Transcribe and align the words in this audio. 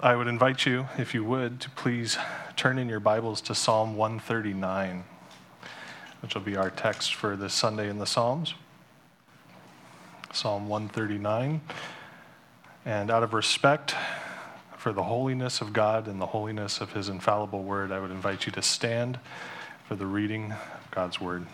I 0.00 0.14
would 0.14 0.28
invite 0.28 0.64
you, 0.64 0.86
if 0.96 1.12
you 1.12 1.24
would, 1.24 1.60
to 1.60 1.70
please 1.70 2.18
turn 2.54 2.78
in 2.78 2.88
your 2.88 3.00
Bibles 3.00 3.40
to 3.42 3.54
Psalm 3.54 3.96
139, 3.96 5.02
which 6.22 6.34
will 6.34 6.42
be 6.42 6.56
our 6.56 6.70
text 6.70 7.14
for 7.14 7.34
this 7.34 7.52
Sunday 7.52 7.88
in 7.88 7.98
the 7.98 8.06
Psalms. 8.06 8.54
Psalm 10.32 10.68
139. 10.68 11.60
And 12.84 13.10
out 13.10 13.24
of 13.24 13.32
respect 13.32 13.96
for 14.76 14.92
the 14.92 15.02
holiness 15.02 15.60
of 15.60 15.72
God 15.72 16.06
and 16.06 16.20
the 16.20 16.26
holiness 16.26 16.80
of 16.80 16.92
His 16.92 17.08
infallible 17.08 17.64
word, 17.64 17.90
I 17.90 17.98
would 17.98 18.12
invite 18.12 18.46
you 18.46 18.52
to 18.52 18.62
stand 18.62 19.18
for 19.88 19.96
the 19.96 20.06
reading 20.06 20.52
of 20.52 20.90
God's 20.92 21.20
word. 21.20 21.44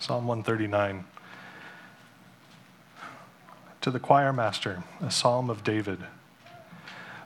Psalm 0.00 0.26
139. 0.26 1.04
To 3.82 3.90
the 3.92 4.00
choir 4.00 4.32
master, 4.32 4.82
a 5.00 5.10
psalm 5.10 5.50
of 5.50 5.62
David. 5.62 6.00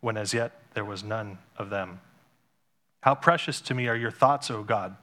when 0.00 0.16
as 0.16 0.34
yet 0.34 0.52
there 0.74 0.84
was 0.84 1.02
none 1.02 1.38
of 1.56 1.70
them. 1.70 2.00
How 3.02 3.14
precious 3.14 3.60
to 3.62 3.74
me 3.74 3.88
are 3.88 3.96
your 3.96 4.10
thoughts, 4.10 4.50
O 4.50 4.62
God! 4.62 4.96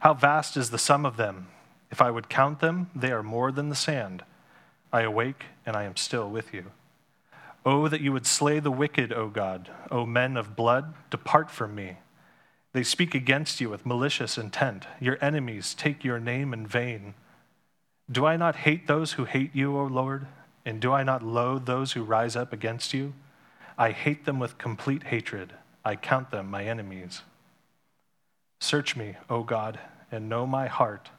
How 0.00 0.14
vast 0.14 0.56
is 0.56 0.70
the 0.70 0.78
sum 0.78 1.04
of 1.04 1.16
them! 1.16 1.48
If 1.90 2.00
I 2.00 2.10
would 2.10 2.28
count 2.28 2.60
them, 2.60 2.90
they 2.94 3.10
are 3.10 3.22
more 3.22 3.50
than 3.50 3.68
the 3.68 3.74
sand. 3.74 4.22
I 4.92 5.02
awake, 5.02 5.46
and 5.66 5.76
I 5.76 5.84
am 5.84 5.96
still 5.96 6.30
with 6.30 6.54
you. 6.54 6.72
Oh, 7.64 7.88
that 7.88 8.00
you 8.00 8.12
would 8.12 8.26
slay 8.26 8.60
the 8.60 8.70
wicked, 8.70 9.12
O 9.12 9.28
God! 9.28 9.70
O 9.90 10.06
men 10.06 10.36
of 10.36 10.56
blood, 10.56 10.94
depart 11.10 11.50
from 11.50 11.74
me. 11.74 11.96
They 12.72 12.82
speak 12.82 13.14
against 13.14 13.60
you 13.60 13.70
with 13.70 13.86
malicious 13.86 14.38
intent. 14.38 14.86
Your 15.00 15.18
enemies 15.20 15.74
take 15.74 16.04
your 16.04 16.20
name 16.20 16.52
in 16.52 16.66
vain. 16.66 17.14
Do 18.10 18.24
I 18.24 18.36
not 18.36 18.56
hate 18.56 18.86
those 18.86 19.12
who 19.12 19.24
hate 19.24 19.54
you, 19.54 19.76
O 19.76 19.84
Lord? 19.84 20.26
And 20.64 20.80
do 20.80 20.92
I 20.92 21.02
not 21.02 21.22
loathe 21.22 21.66
those 21.66 21.92
who 21.92 22.02
rise 22.02 22.36
up 22.36 22.52
against 22.52 22.94
you? 22.94 23.14
I 23.78 23.92
hate 23.92 24.26
them 24.26 24.40
with 24.40 24.58
complete 24.58 25.04
hatred. 25.04 25.54
I 25.84 25.94
count 25.96 26.30
them 26.32 26.50
my 26.50 26.64
enemies. 26.64 27.22
Search 28.60 28.96
me, 28.96 29.14
O 29.30 29.44
God, 29.44 29.78
and 30.10 30.28
know 30.28 30.46
my 30.46 30.66
heart. 30.66 31.10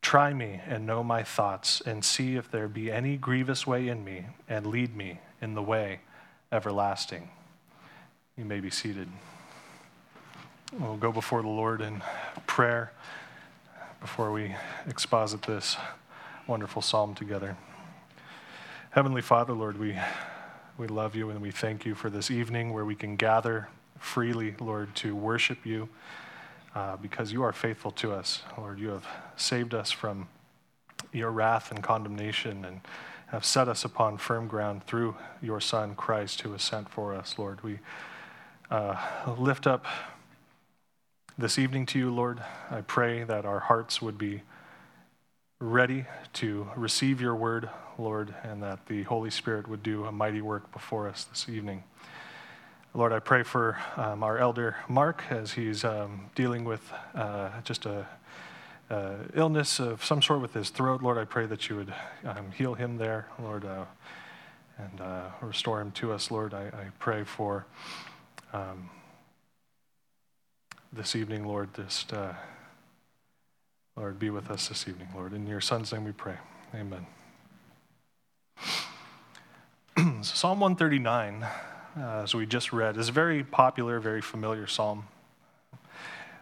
Try 0.00 0.32
me 0.32 0.60
and 0.66 0.86
know 0.86 1.04
my 1.04 1.22
thoughts, 1.22 1.82
and 1.84 2.04
see 2.04 2.36
if 2.36 2.50
there 2.50 2.66
be 2.66 2.90
any 2.90 3.16
grievous 3.16 3.66
way 3.66 3.88
in 3.88 4.04
me, 4.04 4.26
and 4.48 4.66
lead 4.66 4.96
me 4.96 5.20
in 5.42 5.54
the 5.54 5.62
way 5.62 6.00
everlasting. 6.50 7.28
You 8.38 8.44
may 8.44 8.60
be 8.60 8.70
seated. 8.70 9.08
We'll 10.78 10.96
go 10.96 11.12
before 11.12 11.42
the 11.42 11.48
Lord 11.48 11.80
in 11.80 12.02
prayer 12.46 12.92
before 14.00 14.32
we 14.32 14.54
exposit 14.86 15.42
this 15.42 15.76
wonderful 16.46 16.82
psalm 16.82 17.14
together. 17.14 17.56
Heavenly 18.90 19.22
Father, 19.22 19.52
Lord, 19.52 19.78
we, 19.78 19.98
we 20.78 20.86
love 20.86 21.16
you 21.16 21.30
and 21.30 21.40
we 21.40 21.50
thank 21.50 21.86
you 21.86 21.94
for 21.94 22.10
this 22.10 22.30
evening 22.30 22.72
where 22.72 22.84
we 22.84 22.94
can 22.94 23.16
gather 23.16 23.68
freely, 23.98 24.54
Lord, 24.60 24.94
to 24.96 25.16
worship 25.16 25.64
you 25.64 25.88
uh, 26.74 26.96
because 26.96 27.32
you 27.32 27.42
are 27.42 27.52
faithful 27.52 27.90
to 27.92 28.12
us. 28.12 28.42
Lord, 28.58 28.78
you 28.78 28.90
have 28.90 29.06
saved 29.36 29.72
us 29.72 29.90
from 29.90 30.28
your 31.12 31.30
wrath 31.30 31.70
and 31.70 31.82
condemnation 31.82 32.66
and 32.66 32.82
have 33.28 33.42
set 33.42 33.68
us 33.68 33.86
upon 33.86 34.18
firm 34.18 34.48
ground 34.48 34.84
through 34.86 35.16
your 35.40 35.60
Son, 35.60 35.94
Christ, 35.94 36.42
who 36.42 36.50
was 36.50 36.62
sent 36.62 36.90
for 36.90 37.14
us, 37.14 37.38
Lord. 37.38 37.62
We 37.62 37.78
uh, 38.70 38.96
lift 39.38 39.66
up 39.66 39.86
this 41.38 41.58
evening 41.58 41.86
to 41.86 41.98
you, 41.98 42.10
Lord. 42.10 42.42
I 42.70 42.82
pray 42.82 43.24
that 43.24 43.46
our 43.46 43.60
hearts 43.60 44.02
would 44.02 44.18
be 44.18 44.42
ready 45.58 46.04
to 46.34 46.68
receive 46.76 47.18
your 47.18 47.34
word, 47.34 47.70
Lord, 47.96 48.34
and 48.42 48.62
that 48.62 48.84
the 48.86 49.04
Holy 49.04 49.30
Spirit 49.30 49.66
would 49.68 49.82
do 49.82 50.04
a 50.04 50.12
mighty 50.12 50.42
work 50.42 50.70
before 50.70 51.08
us 51.08 51.24
this 51.24 51.48
evening. 51.48 51.82
Lord, 52.92 53.10
I 53.10 53.20
pray 53.20 53.42
for 53.42 53.78
um, 53.96 54.22
our 54.22 54.36
elder 54.36 54.76
Mark 54.86 55.22
as 55.30 55.52
he's 55.52 55.82
um, 55.82 56.30
dealing 56.34 56.64
with 56.64 56.82
uh, 57.14 57.48
just 57.62 57.86
a 57.86 58.06
uh, 58.90 59.14
illness 59.34 59.80
of 59.80 60.04
some 60.04 60.20
sort 60.20 60.42
with 60.42 60.52
his 60.52 60.68
throat. 60.68 61.02
Lord, 61.02 61.16
I 61.16 61.24
pray 61.24 61.46
that 61.46 61.70
you 61.70 61.76
would 61.76 61.94
um, 62.26 62.52
heal 62.52 62.74
him 62.74 62.98
there, 62.98 63.26
Lord, 63.42 63.64
uh, 63.64 63.86
and 64.76 65.00
uh, 65.00 65.28
restore 65.40 65.80
him 65.80 65.90
to 65.92 66.12
us, 66.12 66.30
Lord. 66.30 66.52
I, 66.52 66.66
I 66.66 66.86
pray 66.98 67.24
for 67.24 67.64
um, 68.52 68.90
this 70.92 71.16
evening, 71.16 71.46
Lord, 71.46 71.72
just, 71.74 72.12
uh, 72.12 72.34
Lord, 73.96 74.18
be 74.18 74.28
with 74.28 74.50
us 74.50 74.68
this 74.68 74.86
evening, 74.86 75.08
Lord. 75.14 75.32
In 75.32 75.46
your 75.46 75.62
Son's 75.62 75.90
name 75.90 76.04
we 76.04 76.12
pray. 76.12 76.34
Amen. 76.74 77.06
so 80.22 80.34
psalm 80.34 80.60
139, 80.60 81.42
uh, 81.42 82.20
as 82.22 82.34
we 82.34 82.44
just 82.44 82.74
read, 82.74 82.98
is 82.98 83.08
a 83.08 83.12
very 83.12 83.42
popular, 83.42 83.98
very 83.98 84.20
familiar 84.20 84.66
psalm. 84.66 85.06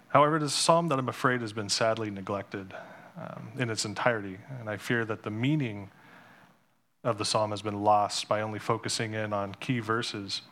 However, 0.08 0.36
it 0.36 0.42
is 0.42 0.50
a 0.50 0.56
psalm 0.56 0.88
that 0.88 0.98
I'm 0.98 1.08
afraid 1.08 1.42
has 1.42 1.52
been 1.52 1.68
sadly 1.68 2.10
neglected 2.10 2.74
um, 3.16 3.52
in 3.56 3.70
its 3.70 3.84
entirety, 3.84 4.38
and 4.58 4.68
I 4.68 4.76
fear 4.76 5.04
that 5.04 5.22
the 5.22 5.30
meaning 5.30 5.90
of 7.04 7.18
the 7.18 7.24
psalm 7.24 7.50
has 7.52 7.62
been 7.62 7.84
lost 7.84 8.28
by 8.28 8.40
only 8.40 8.58
focusing 8.58 9.14
in 9.14 9.32
on 9.32 9.54
key 9.54 9.78
verses. 9.78 10.42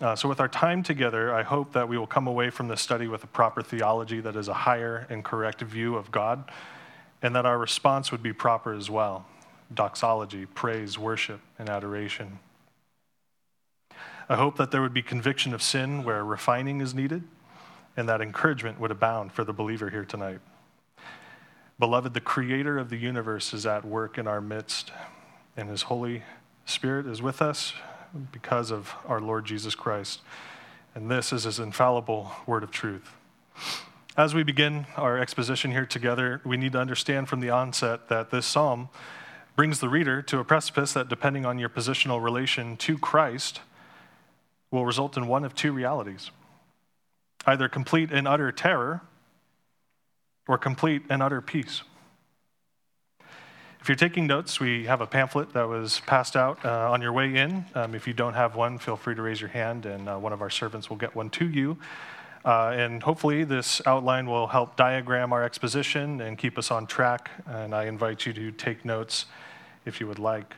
Uh, 0.00 0.16
so, 0.16 0.28
with 0.28 0.40
our 0.40 0.48
time 0.48 0.82
together, 0.82 1.32
I 1.32 1.44
hope 1.44 1.72
that 1.72 1.88
we 1.88 1.96
will 1.96 2.06
come 2.08 2.26
away 2.26 2.50
from 2.50 2.66
this 2.66 2.80
study 2.80 3.06
with 3.06 3.22
a 3.22 3.28
proper 3.28 3.62
theology 3.62 4.20
that 4.20 4.34
is 4.34 4.48
a 4.48 4.54
higher 4.54 5.06
and 5.08 5.24
correct 5.24 5.60
view 5.60 5.94
of 5.94 6.10
God, 6.10 6.50
and 7.22 7.34
that 7.36 7.46
our 7.46 7.56
response 7.56 8.10
would 8.10 8.22
be 8.22 8.32
proper 8.32 8.72
as 8.72 8.90
well 8.90 9.26
doxology, 9.72 10.46
praise, 10.46 10.98
worship, 10.98 11.40
and 11.58 11.68
adoration. 11.68 12.38
I 14.28 14.36
hope 14.36 14.56
that 14.56 14.70
there 14.70 14.82
would 14.82 14.94
be 14.94 15.02
conviction 15.02 15.54
of 15.54 15.62
sin 15.62 16.02
where 16.02 16.24
refining 16.24 16.80
is 16.80 16.92
needed, 16.92 17.22
and 17.96 18.08
that 18.08 18.20
encouragement 18.20 18.80
would 18.80 18.90
abound 18.90 19.32
for 19.32 19.44
the 19.44 19.52
believer 19.52 19.90
here 19.90 20.04
tonight. 20.04 20.40
Beloved, 21.78 22.14
the 22.14 22.20
creator 22.20 22.78
of 22.78 22.90
the 22.90 22.96
universe 22.96 23.54
is 23.54 23.64
at 23.64 23.84
work 23.84 24.18
in 24.18 24.26
our 24.26 24.40
midst, 24.40 24.90
and 25.56 25.68
his 25.68 25.82
Holy 25.82 26.24
Spirit 26.66 27.06
is 27.06 27.22
with 27.22 27.40
us 27.40 27.74
because 28.32 28.70
of 28.70 28.94
our 29.06 29.20
Lord 29.20 29.44
Jesus 29.44 29.74
Christ. 29.74 30.20
And 30.94 31.10
this 31.10 31.32
is 31.32 31.44
his 31.44 31.58
infallible 31.58 32.32
word 32.46 32.62
of 32.62 32.70
truth. 32.70 33.12
As 34.16 34.34
we 34.34 34.44
begin 34.44 34.86
our 34.96 35.18
exposition 35.18 35.72
here 35.72 35.86
together, 35.86 36.40
we 36.44 36.56
need 36.56 36.72
to 36.72 36.78
understand 36.78 37.28
from 37.28 37.40
the 37.40 37.50
onset 37.50 38.08
that 38.08 38.30
this 38.30 38.46
psalm 38.46 38.88
brings 39.56 39.80
the 39.80 39.88
reader 39.88 40.22
to 40.22 40.38
a 40.38 40.44
precipice 40.44 40.92
that, 40.92 41.08
depending 41.08 41.44
on 41.44 41.58
your 41.58 41.68
positional 41.68 42.22
relation 42.22 42.76
to 42.76 42.96
Christ, 42.98 43.60
will 44.70 44.86
result 44.86 45.16
in 45.16 45.26
one 45.26 45.44
of 45.44 45.54
two 45.54 45.72
realities 45.72 46.30
either 47.46 47.68
complete 47.68 48.10
and 48.10 48.26
utter 48.26 48.50
terror 48.50 49.02
or 50.48 50.56
complete 50.56 51.02
and 51.10 51.22
utter 51.22 51.40
peace. 51.40 51.82
If 53.84 53.88
you're 53.88 53.96
taking 53.96 54.26
notes, 54.26 54.60
we 54.60 54.86
have 54.86 55.02
a 55.02 55.06
pamphlet 55.06 55.52
that 55.52 55.68
was 55.68 56.00
passed 56.06 56.36
out 56.36 56.64
uh, 56.64 56.90
on 56.90 57.02
your 57.02 57.12
way 57.12 57.36
in. 57.36 57.66
Um, 57.74 57.94
if 57.94 58.06
you 58.06 58.14
don't 58.14 58.32
have 58.32 58.56
one, 58.56 58.78
feel 58.78 58.96
free 58.96 59.14
to 59.14 59.20
raise 59.20 59.42
your 59.42 59.50
hand, 59.50 59.84
and 59.84 60.08
uh, 60.08 60.16
one 60.16 60.32
of 60.32 60.40
our 60.40 60.48
servants 60.48 60.88
will 60.88 60.96
get 60.96 61.14
one 61.14 61.28
to 61.28 61.46
you. 61.46 61.76
Uh, 62.46 62.72
and 62.74 63.02
hopefully, 63.02 63.44
this 63.44 63.82
outline 63.84 64.26
will 64.26 64.46
help 64.46 64.76
diagram 64.76 65.34
our 65.34 65.44
exposition 65.44 66.22
and 66.22 66.38
keep 66.38 66.56
us 66.56 66.70
on 66.70 66.86
track. 66.86 67.30
And 67.46 67.74
I 67.74 67.84
invite 67.84 68.24
you 68.24 68.32
to 68.32 68.52
take 68.52 68.86
notes 68.86 69.26
if 69.84 70.00
you 70.00 70.06
would 70.06 70.18
like. 70.18 70.54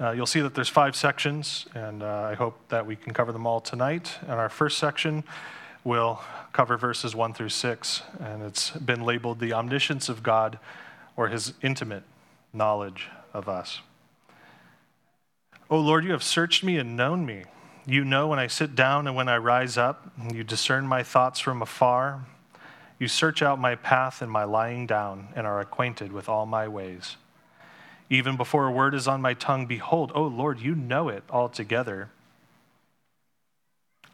Uh, 0.00 0.10
you'll 0.10 0.26
see 0.26 0.40
that 0.40 0.56
there's 0.56 0.68
five 0.68 0.96
sections, 0.96 1.66
and 1.76 2.02
uh, 2.02 2.22
I 2.22 2.34
hope 2.34 2.58
that 2.70 2.84
we 2.84 2.96
can 2.96 3.14
cover 3.14 3.30
them 3.30 3.46
all 3.46 3.60
tonight. 3.60 4.18
And 4.22 4.32
our 4.32 4.48
first 4.48 4.78
section 4.78 5.22
will 5.84 6.20
cover 6.52 6.76
verses 6.76 7.14
1 7.14 7.34
through 7.34 7.50
6, 7.50 8.02
and 8.18 8.42
it's 8.42 8.70
been 8.70 9.04
labeled 9.04 9.38
The 9.38 9.52
Omniscience 9.52 10.08
of 10.08 10.24
God 10.24 10.58
or 11.16 11.28
His 11.28 11.54
Intimate 11.62 12.04
Knowledge 12.52 13.08
of 13.32 13.48
Us. 13.48 13.80
O 15.70 15.78
Lord, 15.78 16.04
you 16.04 16.12
have 16.12 16.22
searched 16.22 16.62
me 16.62 16.76
and 16.76 16.96
known 16.96 17.24
me. 17.24 17.44
You 17.86 18.04
know 18.04 18.28
when 18.28 18.38
I 18.38 18.46
sit 18.46 18.74
down 18.74 19.06
and 19.06 19.16
when 19.16 19.28
I 19.28 19.36
rise 19.36 19.76
up. 19.76 20.10
You 20.32 20.44
discern 20.44 20.86
my 20.86 21.02
thoughts 21.02 21.40
from 21.40 21.62
afar. 21.62 22.24
You 22.98 23.08
search 23.08 23.42
out 23.42 23.58
my 23.58 23.74
path 23.74 24.22
and 24.22 24.30
my 24.30 24.44
lying 24.44 24.86
down 24.86 25.28
and 25.34 25.46
are 25.46 25.60
acquainted 25.60 26.12
with 26.12 26.28
all 26.28 26.46
my 26.46 26.68
ways. 26.68 27.16
Even 28.08 28.36
before 28.36 28.66
a 28.66 28.70
word 28.72 28.94
is 28.94 29.08
on 29.08 29.20
my 29.20 29.34
tongue, 29.34 29.66
behold, 29.66 30.12
oh 30.14 30.24
Lord, 30.24 30.60
you 30.60 30.74
know 30.74 31.08
it 31.08 31.24
altogether. 31.30 32.10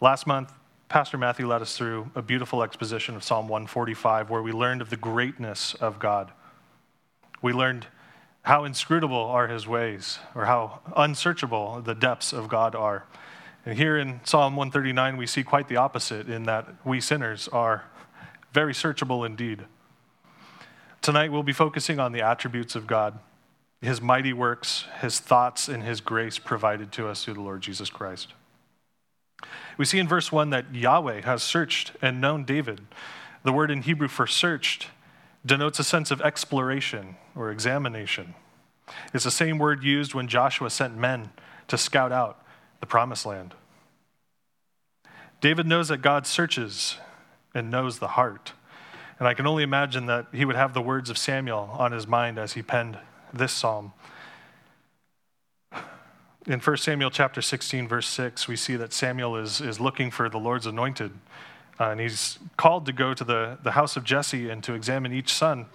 Last 0.01 0.27
month, 0.27 0.53
Pastor 0.89 1.19
Matthew 1.19 1.47
led 1.47 1.63
us 1.63 1.77
through 1.77 2.11
a 2.15 2.23
beautiful 2.23 2.63
exposition 2.63 3.15
of 3.15 3.23
Psalm 3.23 3.47
145 3.47 4.31
where 4.31 4.43
we 4.43 4.51
learned 4.51 4.81
of 4.81 4.91
the 4.91 4.97
greatness 4.97 5.75
of 5.75 5.99
God. 5.99 6.33
We 7.43 7.53
learned 7.53 7.87
how 8.43 8.65
inscrutable 8.65 9.17
are 9.17 9.49
his 9.49 9.67
ways, 9.67 10.19
or 10.35 10.47
how 10.47 10.81
unsearchable 10.97 11.83
the 11.83 11.95
depths 11.95 12.33
of 12.33 12.49
God 12.49 12.75
are. 12.75 13.05
And 13.67 13.77
here 13.77 13.99
in 13.99 14.21
Psalm 14.25 14.57
139, 14.57 15.17
we 15.17 15.27
see 15.27 15.43
quite 15.43 15.69
the 15.69 15.77
opposite 15.77 16.29
in 16.29 16.45
that 16.45 16.67
we 16.85 17.01
sinners 17.01 17.49
are 17.49 17.85
very 18.53 18.73
searchable 18.73 19.27
indeed. 19.27 19.65
Tonight, 21.03 21.33
we'll 21.33 21.43
be 21.43 21.53
focusing 21.53 21.99
on 21.99 22.13
the 22.13 22.23
attributes 22.23 22.75
of 22.75 22.87
God 22.87 23.19
his 23.83 24.01
mighty 24.01 24.33
works, 24.33 24.85
his 25.01 25.19
thoughts, 25.19 25.69
and 25.69 25.83
his 25.83 26.01
grace 26.01 26.39
provided 26.39 26.93
to 26.93 27.09
us 27.09 27.25
through 27.25 27.35
the 27.35 27.41
Lord 27.41 27.63
Jesus 27.63 27.89
Christ. 27.89 28.35
We 29.79 29.87
see 29.87 29.99
in 29.99 30.07
verse 30.07 30.31
1 30.31 30.51
that 30.51 30.75
Yahweh 30.75 31.23
has 31.23 31.43
searched 31.43 31.93
and 32.03 32.21
known 32.21 32.45
David. 32.45 32.83
The 33.43 33.53
word 33.53 33.71
in 33.71 33.83
Hebrew 33.83 34.09
for 34.09 34.27
searched 34.27 34.89
denotes 35.45 35.79
a 35.79 35.85
sense 35.85 36.11
of 36.11 36.21
exploration 36.21 37.17
or 37.35 37.51
examination. 37.51 38.35
It's 39.15 39.25
the 39.25 39.31
same 39.31 39.59
word 39.59 39.83
used 39.83 40.15
when 40.15 40.29
Joshua 40.29 40.71
sent 40.71 40.97
men 40.97 41.31
to 41.69 41.79
scout 41.79 42.13
out 42.13 42.43
the 42.81 42.87
promised 42.87 43.25
land. 43.25 43.55
David 45.41 45.67
knows 45.67 45.89
that 45.89 45.99
God 45.99 46.27
searches 46.27 46.99
and 47.55 47.71
knows 47.71 47.99
the 47.99 48.09
heart. 48.09 48.53
And 49.19 49.29
I 49.29 49.35
can 49.35 49.47
only 49.47 49.63
imagine 49.63 50.07
that 50.07 50.27
he 50.33 50.45
would 50.45 50.57
have 50.57 50.75
the 50.75 50.83
words 50.83 51.11
of 51.11 51.19
Samuel 51.19 51.71
on 51.79 51.93
his 51.93 52.07
mind 52.07 52.39
as 52.39 52.55
he 52.55 52.63
penned 52.63 52.99
this 53.33 53.53
psalm. 53.53 53.93
In 56.47 56.59
1 56.59 56.77
Samuel 56.79 57.11
chapter 57.11 57.43
16, 57.43 57.87
verse 57.87 58.09
6, 58.09 58.49
we 58.49 58.57
see 58.57 58.77
that 58.77 58.93
Samuel 58.93 59.37
is, 59.37 59.61
is 59.61 59.79
looking 59.79 60.11
for 60.11 60.29
the 60.29 60.39
Lord's 60.39 60.67
anointed. 60.67 61.13
Uh, 61.81 61.93
and 61.93 62.01
he's 62.01 62.39
called 62.59 62.85
to 62.85 62.93
go 62.93 63.15
to 63.15 63.25
the, 63.25 63.59
the 63.63 63.73
house 63.73 63.97
of 63.97 64.05
Jesse 64.05 64.51
and 64.51 64.63
to 64.65 64.75
examine 64.75 65.15
each 65.15 65.33
son. 65.33 65.67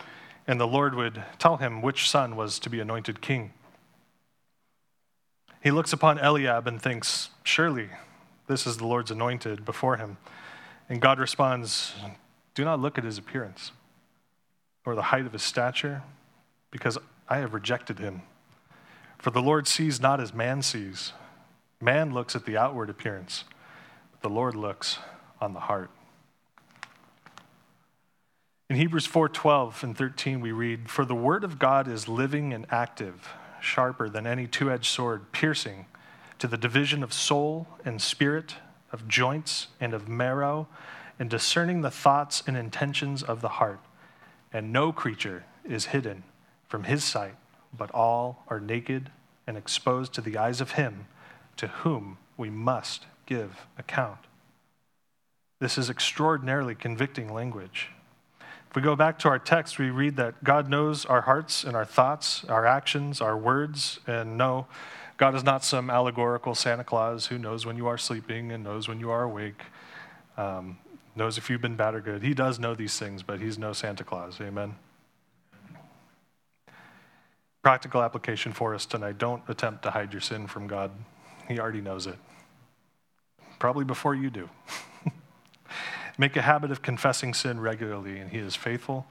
And 0.46 0.62
the 0.62 0.68
Lord 0.68 0.94
would 0.94 1.24
tell 1.40 1.57
him 1.57 1.81
which 1.81 2.07
son 2.07 2.36
was 2.36 2.60
to 2.60 2.69
be 2.69 2.80
anointed 2.80 3.22
king. 3.22 3.54
He 5.63 5.72
looks 5.72 5.92
upon 5.92 6.19
Eliab 6.19 6.68
and 6.68 6.80
thinks, 6.80 7.31
Surely 7.44 7.90
this 8.46 8.68
is 8.68 8.78
the 8.78 8.86
Lord's 8.86 9.10
anointed 9.10 9.66
before 9.66 9.98
him. 9.98 10.18
And 10.88 11.02
God 11.02 11.19
responds, 11.19 11.96
Do 12.54 12.63
not 12.63 12.80
look 12.80 13.00
at 13.00 13.04
his 13.04 13.18
appearance 13.18 13.72
or 14.86 14.94
the 14.94 15.01
height 15.01 15.25
of 15.25 15.34
his 15.34 15.42
stature, 15.42 16.04
because 16.69 17.00
I 17.28 17.38
have 17.38 17.56
rejected 17.56 17.98
him. 17.98 18.22
For 19.18 19.31
the 19.31 19.42
Lord 19.42 19.68
sees 19.68 20.00
not 20.00 20.22
as 20.22 20.31
man 20.31 20.62
sees. 20.62 21.13
Man 21.81 22.13
looks 22.13 22.36
at 22.36 22.46
the 22.46 22.56
outward 22.56 22.92
appearance, 22.92 23.46
but 24.12 24.22
the 24.22 24.30
Lord 24.30 24.54
looks 24.54 25.00
on 25.42 25.54
the 25.54 25.62
heart. 25.62 25.90
In 28.67 28.77
Hebrews 28.77 29.06
4:12 29.06 29.83
and 29.83 29.95
13 29.95 30.41
we 30.41 30.51
read, 30.51 30.89
"For 30.89 31.06
the 31.06 31.13
word 31.13 31.44
of 31.44 31.59
God 31.59 31.88
is 31.88 32.07
living 32.07 32.51
and 32.51 32.65
active, 32.71 33.31
sharper 33.62 34.09
than 34.09 34.25
any 34.25 34.47
two-edged 34.47 34.88
sword, 34.88 35.31
piercing 35.31 35.85
to 36.39 36.47
the 36.47 36.57
division 36.57 37.03
of 37.03 37.13
soul 37.13 37.67
and 37.85 38.01
spirit, 38.01 38.56
of 38.91 39.07
joints 39.07 39.67
and 39.79 39.94
of 39.94 40.07
marrow, 40.07 40.67
and 41.19 41.29
discerning 41.29 41.81
the 41.81 41.91
thoughts 41.91 42.41
and 42.47 42.57
intentions 42.57 43.21
of 43.21 43.41
the 43.41 43.50
heart. 43.50 43.81
And 44.51 44.73
no 44.73 44.91
creature 44.91 45.45
is 45.63 45.88
hidden 45.88 46.23
from 46.67 46.85
his 46.85 47.03
sight, 47.03 47.35
but 47.71 47.91
all 47.91 48.44
are 48.47 48.59
naked 48.59 49.12
and 49.45 49.57
exposed 49.57 50.12
to 50.13 50.21
the 50.21 50.39
eyes 50.39 50.59
of 50.59 50.71
him 50.71 51.06
to 51.57 51.67
whom 51.67 52.17
we 52.35 52.50
must 52.50 53.06
give 53.27 53.67
account. 53.77 54.25
This 55.59 55.77
is 55.77 55.88
extraordinarily 55.88 56.73
convicting 56.73 57.31
language. 57.31 57.91
If 58.75 58.81
we 58.81 58.83
go 58.83 58.98
back 58.98 59.18
to 59.19 59.30
our 59.30 59.39
text, 59.39 59.80
we 59.80 59.89
read 59.89 60.18
that 60.18 60.44
God 60.44 60.69
knows 60.69 61.06
our 61.06 61.22
hearts 61.22 61.63
and 61.63 61.77
our 61.77 61.86
thoughts, 61.86 62.44
our 62.50 62.66
actions, 62.66 63.22
our 63.22 63.38
words, 63.38 64.01
and 64.06 64.38
no, 64.38 64.68
God 65.16 65.33
is 65.33 65.45
not 65.45 65.63
some 65.63 65.89
allegorical 65.89 66.56
Santa 66.56 66.83
Claus 66.83 67.27
who 67.27 67.38
knows 67.38 67.66
when 67.66 67.77
you 67.77 67.88
are 67.88 67.98
sleeping 67.98 68.51
and 68.51 68.66
knows 68.66 68.89
when 68.89 69.00
you 69.00 69.10
are 69.12 69.24
awake, 69.24 69.62
um, 70.36 70.77
knows 71.16 71.38
if 71.38 71.50
you've 71.50 71.62
been 71.62 71.77
bad 71.77 71.95
or 71.95 72.01
good. 72.01 72.22
He 72.22 72.33
does 72.33 72.60
know 72.60 72.75
these 72.75 73.00
things, 73.00 73.24
but 73.24 73.39
he's 73.39 73.57
no 73.57 73.72
Santa 73.72 74.04
Claus. 74.04 74.42
Amen 74.42 74.75
practical 77.62 78.04
application 78.04 78.51
for 78.51 78.75
us 78.75 78.86
tonight 78.86 79.18
don't 79.18 79.42
attempt 79.48 79.81
to 79.81 79.89
hide 79.89 80.13
your 80.13 80.22
sin 80.22 80.45
from 80.45 80.68
God. 80.68 80.92
He 81.48 81.60
already 81.60 81.81
knows 81.81 82.06
it, 82.07 82.18
probably 83.57 83.86
before 83.86 84.13
you 84.13 84.30
do. 84.30 84.50
Make 86.17 86.36
a 86.36 86.41
habit 86.41 86.72
of 86.72 86.81
confessing 86.81 87.34
sin 87.34 87.60
regularly, 87.60 88.19
and 88.19 88.31
He 88.31 88.38
is 88.38 88.55
faithful 88.55 89.05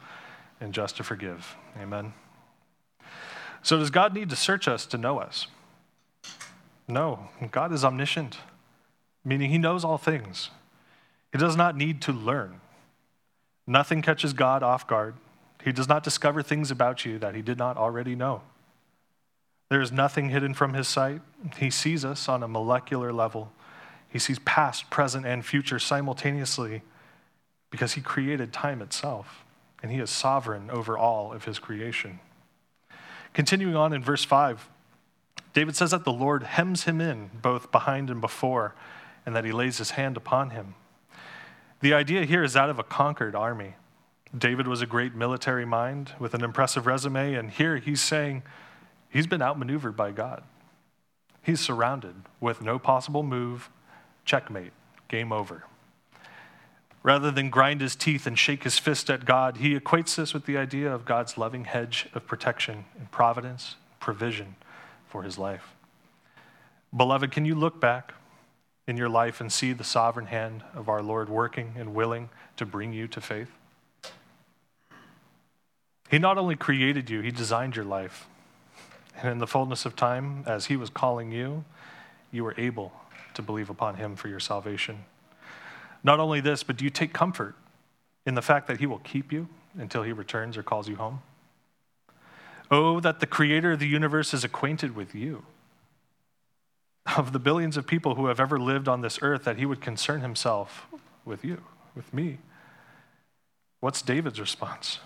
and 0.61 0.73
just 0.73 0.97
to 0.97 1.05
forgive. 1.05 1.57
Amen. 1.81 2.15
So, 3.63 3.79
does 3.79 3.91
God 3.91 4.15
need 4.15 4.31
to 4.31 4.37
search 4.37 4.69
us 4.69 4.87
to 4.87 4.99
know 4.99 5.19
us? 5.19 5.47
No. 6.87 7.29
God 7.51 7.73
is 7.73 7.85
omniscient, 7.85 8.39
meaning 9.25 9.51
He 9.51 9.59
knows 9.59 9.85
all 9.85 9.99
things. 9.99 10.51
He 11.33 11.39
does 11.39 11.57
not 11.57 11.77
need 11.77 12.01
to 12.03 12.13
learn. 12.13 12.61
Nothing 13.67 14.03
catches 14.03 14.33
God 14.33 14.63
off 14.63 14.87
guard. 14.87 15.15
He 15.65 15.73
does 15.73 15.89
not 15.89 16.05
discover 16.05 16.43
things 16.43 16.71
about 16.71 17.05
you 17.05 17.19
that 17.19 17.35
he 17.35 17.43
did 17.43 17.57
not 17.57 17.77
already 17.77 18.15
know. 18.15 18.43
There 19.71 19.81
is 19.81 19.91
nothing 19.91 20.29
hidden 20.29 20.53
from 20.53 20.75
his 20.75 20.87
sight. 20.87 21.23
He 21.57 21.71
sees 21.71 22.05
us 22.05 22.29
on 22.29 22.43
a 22.43 22.49
molecular 22.49 23.13
level. 23.13 23.51
He 24.09 24.19
sees 24.19 24.39
past, 24.41 24.91
present, 24.91 25.25
and 25.25 25.45
future 25.45 25.79
simultaneously 25.79 26.83
because 27.75 27.95
he 27.95 28.01
created 28.01 28.53
time 28.53 28.81
itself, 28.81 29.45
and 29.83 29.91
he 29.91 29.99
is 29.99 30.09
sovereign 30.09 30.71
over 30.71 30.97
all 30.97 31.33
of 31.33 31.45
his 31.45 31.59
creation. 31.59 32.21
Continuing 33.33 33.75
on 33.75 33.93
in 33.93 34.01
verse 34.01 34.23
5, 34.23 34.69
David 35.55 35.75
says 35.75 35.91
that 35.91 36.05
the 36.05 36.13
Lord 36.13 36.45
hems 36.45 36.85
him 36.85 37.01
in 37.01 37.31
both 37.43 37.73
behind 37.73 38.11
and 38.11 38.21
before, 38.21 38.77
and 39.27 39.35
that 39.35 39.45
he 39.45 39.51
lays 39.51 39.79
his 39.79 39.91
hand 39.91 40.17
upon 40.17 40.51
him. 40.51 40.77
The 41.81 41.95
idea 41.95 42.25
here 42.25 42.45
is 42.45 42.53
that 42.53 42.71
of 42.71 42.79
a 42.79 42.85
conquered 42.85 43.35
army. 43.35 43.75
David 44.39 44.69
was 44.69 44.81
a 44.81 44.87
great 44.87 45.17
military 45.17 45.65
mind 45.65 46.13
with 46.21 46.33
an 46.33 46.45
impressive 46.45 46.87
resume, 46.87 47.35
and 47.35 47.51
here 47.51 47.79
he's 47.79 48.01
saying 48.01 48.45
he's 49.11 49.27
been 49.27 49.43
outmaneuvered 49.43 49.97
by 49.97 50.13
God. 50.13 50.45
He's 51.43 51.59
surrounded 51.59 52.15
with 52.41 52.63
no 52.63 52.79
possible 52.79 53.25
move, 53.25 53.69
checkmate, 54.25 54.73
game 55.09 55.33
over. 55.33 55.65
Rather 57.05 57.31
than 57.31 57.51
grind 57.51 57.81
his 57.81 57.95
teeth 57.95 58.27
and 58.27 58.37
shake 58.37 58.65
his 58.65 58.79
fist 58.79 59.09
at 59.11 59.25
God, 59.25 59.59
he 59.59 59.79
equates 59.79 60.17
this 60.17 60.35
with 60.35 60.47
the 60.47 60.57
idea 60.57 60.93
of 60.93 61.05
God's 61.05 61.39
loving 61.39 61.67
hedge 61.67 62.09
of 62.15 62.27
protection 62.27 62.87
and 62.99 63.09
providence, 63.13 63.77
provision 64.01 64.57
for 65.07 65.23
his 65.23 65.39
life. 65.39 65.75
Beloved, 66.97 67.31
can 67.31 67.45
you 67.45 67.55
look 67.55 67.81
back 67.81 68.15
in 68.89 68.97
your 68.97 69.09
life 69.09 69.41
and 69.41 69.53
see 69.53 69.73
the 69.73 69.85
sovereign 69.85 70.27
hand 70.27 70.65
of 70.75 70.89
our 70.89 71.03
Lord 71.03 71.29
working 71.29 71.75
and 71.79 71.95
willing 71.95 72.31
to 72.57 72.67
bring 72.67 72.93
you 72.93 73.07
to 73.09 73.21
faith? 73.21 73.51
He 76.11 76.19
not 76.19 76.39
only 76.39 76.57
created 76.57 77.11
you, 77.11 77.21
He 77.21 77.31
designed 77.31 77.77
your 77.77 77.85
life. 77.85 78.27
And 79.17 79.29
in 79.29 79.39
the 79.39 79.47
fullness 79.47 79.85
of 79.85 79.97
time, 79.97 80.45
as 80.47 80.67
He 80.67 80.77
was 80.77 80.91
calling 80.91 81.33
you, 81.33 81.65
you 82.31 82.45
were 82.45 82.55
able 82.59 82.93
to 83.35 83.43
believe 83.43 83.71
upon 83.71 83.97
him 83.97 84.17
for 84.17 84.29
your 84.29 84.41
salvation. 84.41 85.05
Not 86.05 86.21
only 86.21 86.41
this, 86.41 86.63
but 86.63 86.77
do 86.77 86.85
you 86.85 86.91
take 86.91 87.15
comfort 87.15 87.57
in 88.27 88.35
the 88.35 88.43
fact 88.43 88.69
that 88.69 88.79
he 88.79 88.87
will 88.87 88.99
keep 89.01 89.33
you 89.33 89.49
until 89.77 90.03
he 90.03 90.13
returns 90.13 90.57
or 90.57 90.63
calls 90.63 90.89
you 90.89 90.97
home? 90.97 91.23
Oh, 92.71 93.01
that 93.01 93.21
the 93.21 93.27
creator 93.27 93.73
of 93.73 93.79
the 93.79 93.89
universe 93.89 94.35
is 94.35 94.45
acquainted 94.45 94.95
with 94.95 95.15
you. 95.15 95.45
Of 97.17 97.33
the 97.33 97.39
billions 97.39 97.77
of 97.77 97.87
people 97.87 98.15
who 98.15 98.27
have 98.27 98.41
ever 98.41 98.59
lived 98.59 98.89
on 98.89 99.01
this 99.01 99.19
earth, 99.23 99.45
that 99.45 99.57
he 99.57 99.67
would 99.67 99.81
concern 99.81 100.21
himself 100.21 100.87
with 101.25 101.45
you, 101.45 101.63
with 101.95 102.13
me. 102.13 102.39
What's 103.81 104.03
David's 104.03 104.41
response? 104.41 105.01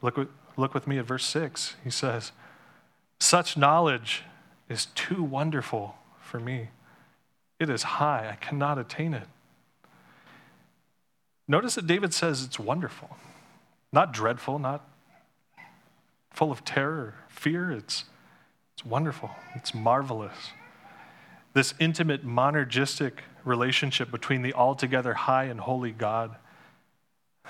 Look, 0.00 0.18
look 0.56 0.74
with 0.74 0.86
me 0.86 0.98
at 0.98 1.04
verse 1.04 1.24
6. 1.26 1.76
He 1.84 1.90
says, 1.90 2.32
Such 3.20 3.56
knowledge 3.56 4.22
is 4.68 4.86
too 4.86 5.22
wonderful 5.22 5.96
for 6.20 6.40
me. 6.40 6.68
It 7.58 7.68
is 7.68 7.82
high, 7.82 8.30
I 8.30 8.36
cannot 8.36 8.78
attain 8.78 9.12
it. 9.14 9.28
Notice 11.48 11.74
that 11.74 11.86
David 11.86 12.14
says 12.14 12.44
it's 12.44 12.58
wonderful, 12.58 13.16
not 13.92 14.12
dreadful, 14.12 14.58
not 14.58 14.88
full 16.30 16.50
of 16.50 16.64
terror, 16.64 17.14
fear. 17.28 17.70
It's, 17.70 18.04
it's 18.74 18.84
wonderful, 18.84 19.30
it's 19.54 19.74
marvelous. 19.74 20.50
This 21.52 21.74
intimate, 21.78 22.26
monergistic 22.26 23.12
relationship 23.44 24.10
between 24.10 24.42
the 24.42 24.54
altogether 24.54 25.14
high 25.14 25.44
and 25.44 25.60
holy 25.60 25.92
God 25.92 26.36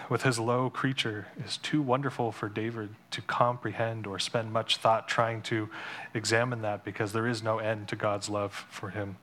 with 0.08 0.22
his 0.22 0.38
low 0.38 0.70
creature 0.70 1.26
is 1.44 1.58
too 1.58 1.82
wonderful 1.82 2.32
for 2.32 2.49
David 2.49 2.90
to 3.11 3.20
comprehend 3.20 4.06
or 4.06 4.18
spend 4.18 4.52
much 4.52 4.78
thought 4.78 5.06
trying 5.06 5.42
to 5.42 5.68
examine 6.14 6.62
that 6.62 6.82
because 6.82 7.12
there 7.12 7.26
is 7.26 7.42
no 7.42 7.58
end 7.58 7.88
to 7.88 7.96
God's 7.96 8.28
love 8.28 8.66
for 8.70 8.90
him. 8.90 9.16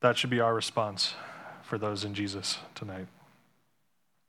That 0.00 0.16
should 0.16 0.30
be 0.30 0.40
our 0.40 0.54
response 0.54 1.14
for 1.68 1.76
those 1.76 2.02
in 2.02 2.14
Jesus 2.14 2.58
tonight. 2.74 3.06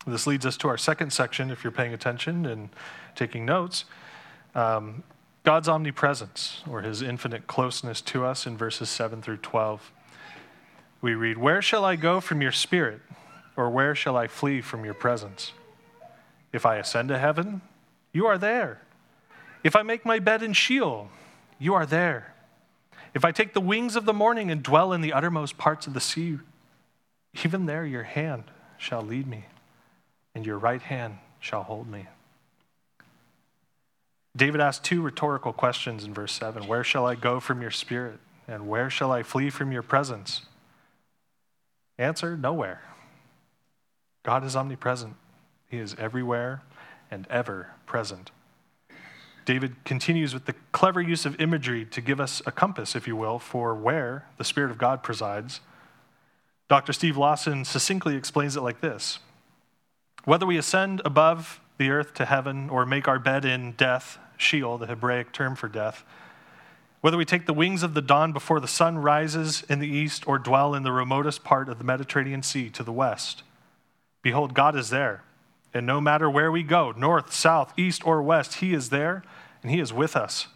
This 0.05 0.27
leads 0.27 0.46
us 0.46 0.58
to 0.58 0.67
our 0.67 0.77
second 0.77 1.13
section, 1.13 1.51
if 1.51 1.63
you're 1.63 1.72
paying 1.72 1.93
attention 1.93 2.46
and 2.46 2.67
taking 3.15 3.46
notes. 3.46 3.86
Um, 4.55 5.03
God's 5.46 5.69
omnipresence, 5.69 6.63
or 6.69 6.81
his 6.81 7.01
infinite 7.01 7.48
closeness 7.48 8.01
to 8.01 8.25
us, 8.25 8.46
in 8.46 8.58
verses 8.58 8.89
7 8.89 9.22
through 9.22 9.38
12. 9.38 9.89
We 11.01 11.13
read, 11.13 11.38
Where 11.38 11.62
shall 11.62 11.86
I 11.86 11.96
go 11.96 12.19
from 12.19 12.41
your 12.41 12.51
spirit, 12.51 13.00
or 13.55 13.69
where 13.69 13.96
shall 13.96 14.17
I 14.17 14.27
flee 14.27 14.60
from 14.60 14.84
your 14.84 14.93
presence? 14.93 15.53
If 16.51 16.65
I 16.65 16.75
ascend 16.75 17.08
to 17.08 17.17
heaven, 17.17 17.62
you 18.12 18.27
are 18.27 18.38
there. 18.38 18.81
If 19.63 19.77
I 19.77 19.81
make 19.81 20.05
my 20.05 20.19
bed 20.19 20.43
in 20.43 20.51
Sheol, 20.51 21.10
you 21.58 21.74
are 21.74 21.86
there. 21.86 22.34
If 23.13 23.24
I 23.24 23.31
take 23.31 23.53
the 23.53 23.62
wings 23.62 23.96
of 23.96 24.03
the 24.03 24.13
morning 24.13 24.51
and 24.51 24.62
dwell 24.62 24.91
in 24.91 25.00
the 25.00 25.13
uttermost 25.13 25.58
parts 25.58 25.88
of 25.88 25.93
the 25.93 26.01
sea, 26.01 26.39
even 27.33 27.65
there 27.65 27.86
your 27.86 28.03
hand 28.03 28.43
shall 28.77 29.01
lead 29.01 29.27
me, 29.27 29.45
and 30.33 30.45
your 30.45 30.57
right 30.57 30.81
hand 30.81 31.17
shall 31.39 31.63
hold 31.63 31.88
me. 31.88 32.07
David 34.36 34.62
asked 34.62 34.83
two 34.83 35.01
rhetorical 35.01 35.53
questions 35.53 36.03
in 36.03 36.13
verse 36.13 36.31
7 36.33 36.67
Where 36.67 36.83
shall 36.83 37.05
I 37.05 37.15
go 37.15 37.39
from 37.39 37.62
your 37.62 37.71
spirit? 37.71 38.19
And 38.48 38.67
where 38.67 38.89
shall 38.89 39.12
I 39.12 39.21
flee 39.21 39.51
from 39.51 39.71
your 39.71 39.83
presence? 39.83 40.41
Answer 42.00 42.36
Nowhere. 42.36 42.81
God 44.24 44.43
is 44.43 44.55
omnipresent, 44.55 45.15
He 45.69 45.77
is 45.77 45.95
everywhere 46.00 46.63
and 47.12 47.27
ever 47.29 47.71
present. 47.86 48.31
David 49.45 49.83
continues 49.83 50.33
with 50.33 50.45
the 50.45 50.53
clever 50.71 51.01
use 51.01 51.25
of 51.25 51.39
imagery 51.41 51.83
to 51.86 52.01
give 52.01 52.19
us 52.19 52.41
a 52.45 52.51
compass, 52.51 52.95
if 52.95 53.07
you 53.07 53.15
will, 53.15 53.39
for 53.39 53.74
where 53.74 54.25
the 54.38 54.43
Spirit 54.43 54.69
of 54.69 54.77
God 54.77 55.01
presides. 55.01 55.59
Dr. 56.69 56.93
Steve 56.93 57.17
Lawson 57.17 57.65
succinctly 57.65 58.15
explains 58.15 58.55
it 58.55 58.61
like 58.61 58.79
this 58.79 59.19
Whether 60.23 60.45
we 60.45 60.57
ascend 60.57 61.01
above 61.03 61.59
the 61.77 61.89
earth 61.89 62.13
to 62.15 62.25
heaven 62.25 62.69
or 62.69 62.85
make 62.85 63.07
our 63.07 63.19
bed 63.19 63.43
in 63.43 63.73
death, 63.73 64.19
Sheol, 64.38 64.77
the 64.77 64.85
Hebraic 64.85 65.33
term 65.33 65.55
for 65.55 65.67
death, 65.67 66.03
whether 67.01 67.17
we 67.17 67.25
take 67.25 67.45
the 67.45 67.53
wings 67.53 67.81
of 67.81 67.93
the 67.93 68.01
dawn 68.01 68.33
before 68.33 68.59
the 68.59 68.67
sun 68.67 68.97
rises 68.97 69.63
in 69.69 69.79
the 69.79 69.88
east 69.88 70.27
or 70.27 70.38
dwell 70.38 70.75
in 70.75 70.83
the 70.83 70.91
remotest 70.91 71.43
part 71.43 71.69
of 71.69 71.77
the 71.77 71.83
Mediterranean 71.83 72.43
Sea 72.43 72.69
to 72.69 72.83
the 72.83 72.91
west, 72.91 73.43
behold, 74.21 74.53
God 74.53 74.75
is 74.75 74.89
there. 74.89 75.23
And 75.73 75.85
no 75.85 76.01
matter 76.01 76.29
where 76.29 76.51
we 76.51 76.63
go, 76.63 76.91
north, 76.91 77.31
south, 77.31 77.73
east, 77.77 78.05
or 78.05 78.21
west, 78.21 78.55
He 78.55 78.73
is 78.73 78.89
there 78.89 79.23
and 79.63 79.71
He 79.71 79.79
is 79.79 79.93
with 79.93 80.15
us. 80.15 80.47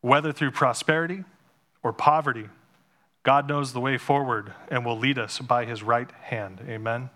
Whether 0.00 0.32
through 0.32 0.52
prosperity 0.52 1.24
or 1.82 1.92
poverty, 1.92 2.48
God 3.22 3.48
knows 3.48 3.72
the 3.72 3.80
way 3.80 3.98
forward 3.98 4.52
and 4.68 4.84
will 4.84 4.98
lead 4.98 5.18
us 5.18 5.38
by 5.38 5.64
His 5.64 5.82
right 5.82 6.10
hand. 6.22 6.60
Amen. 6.68 7.10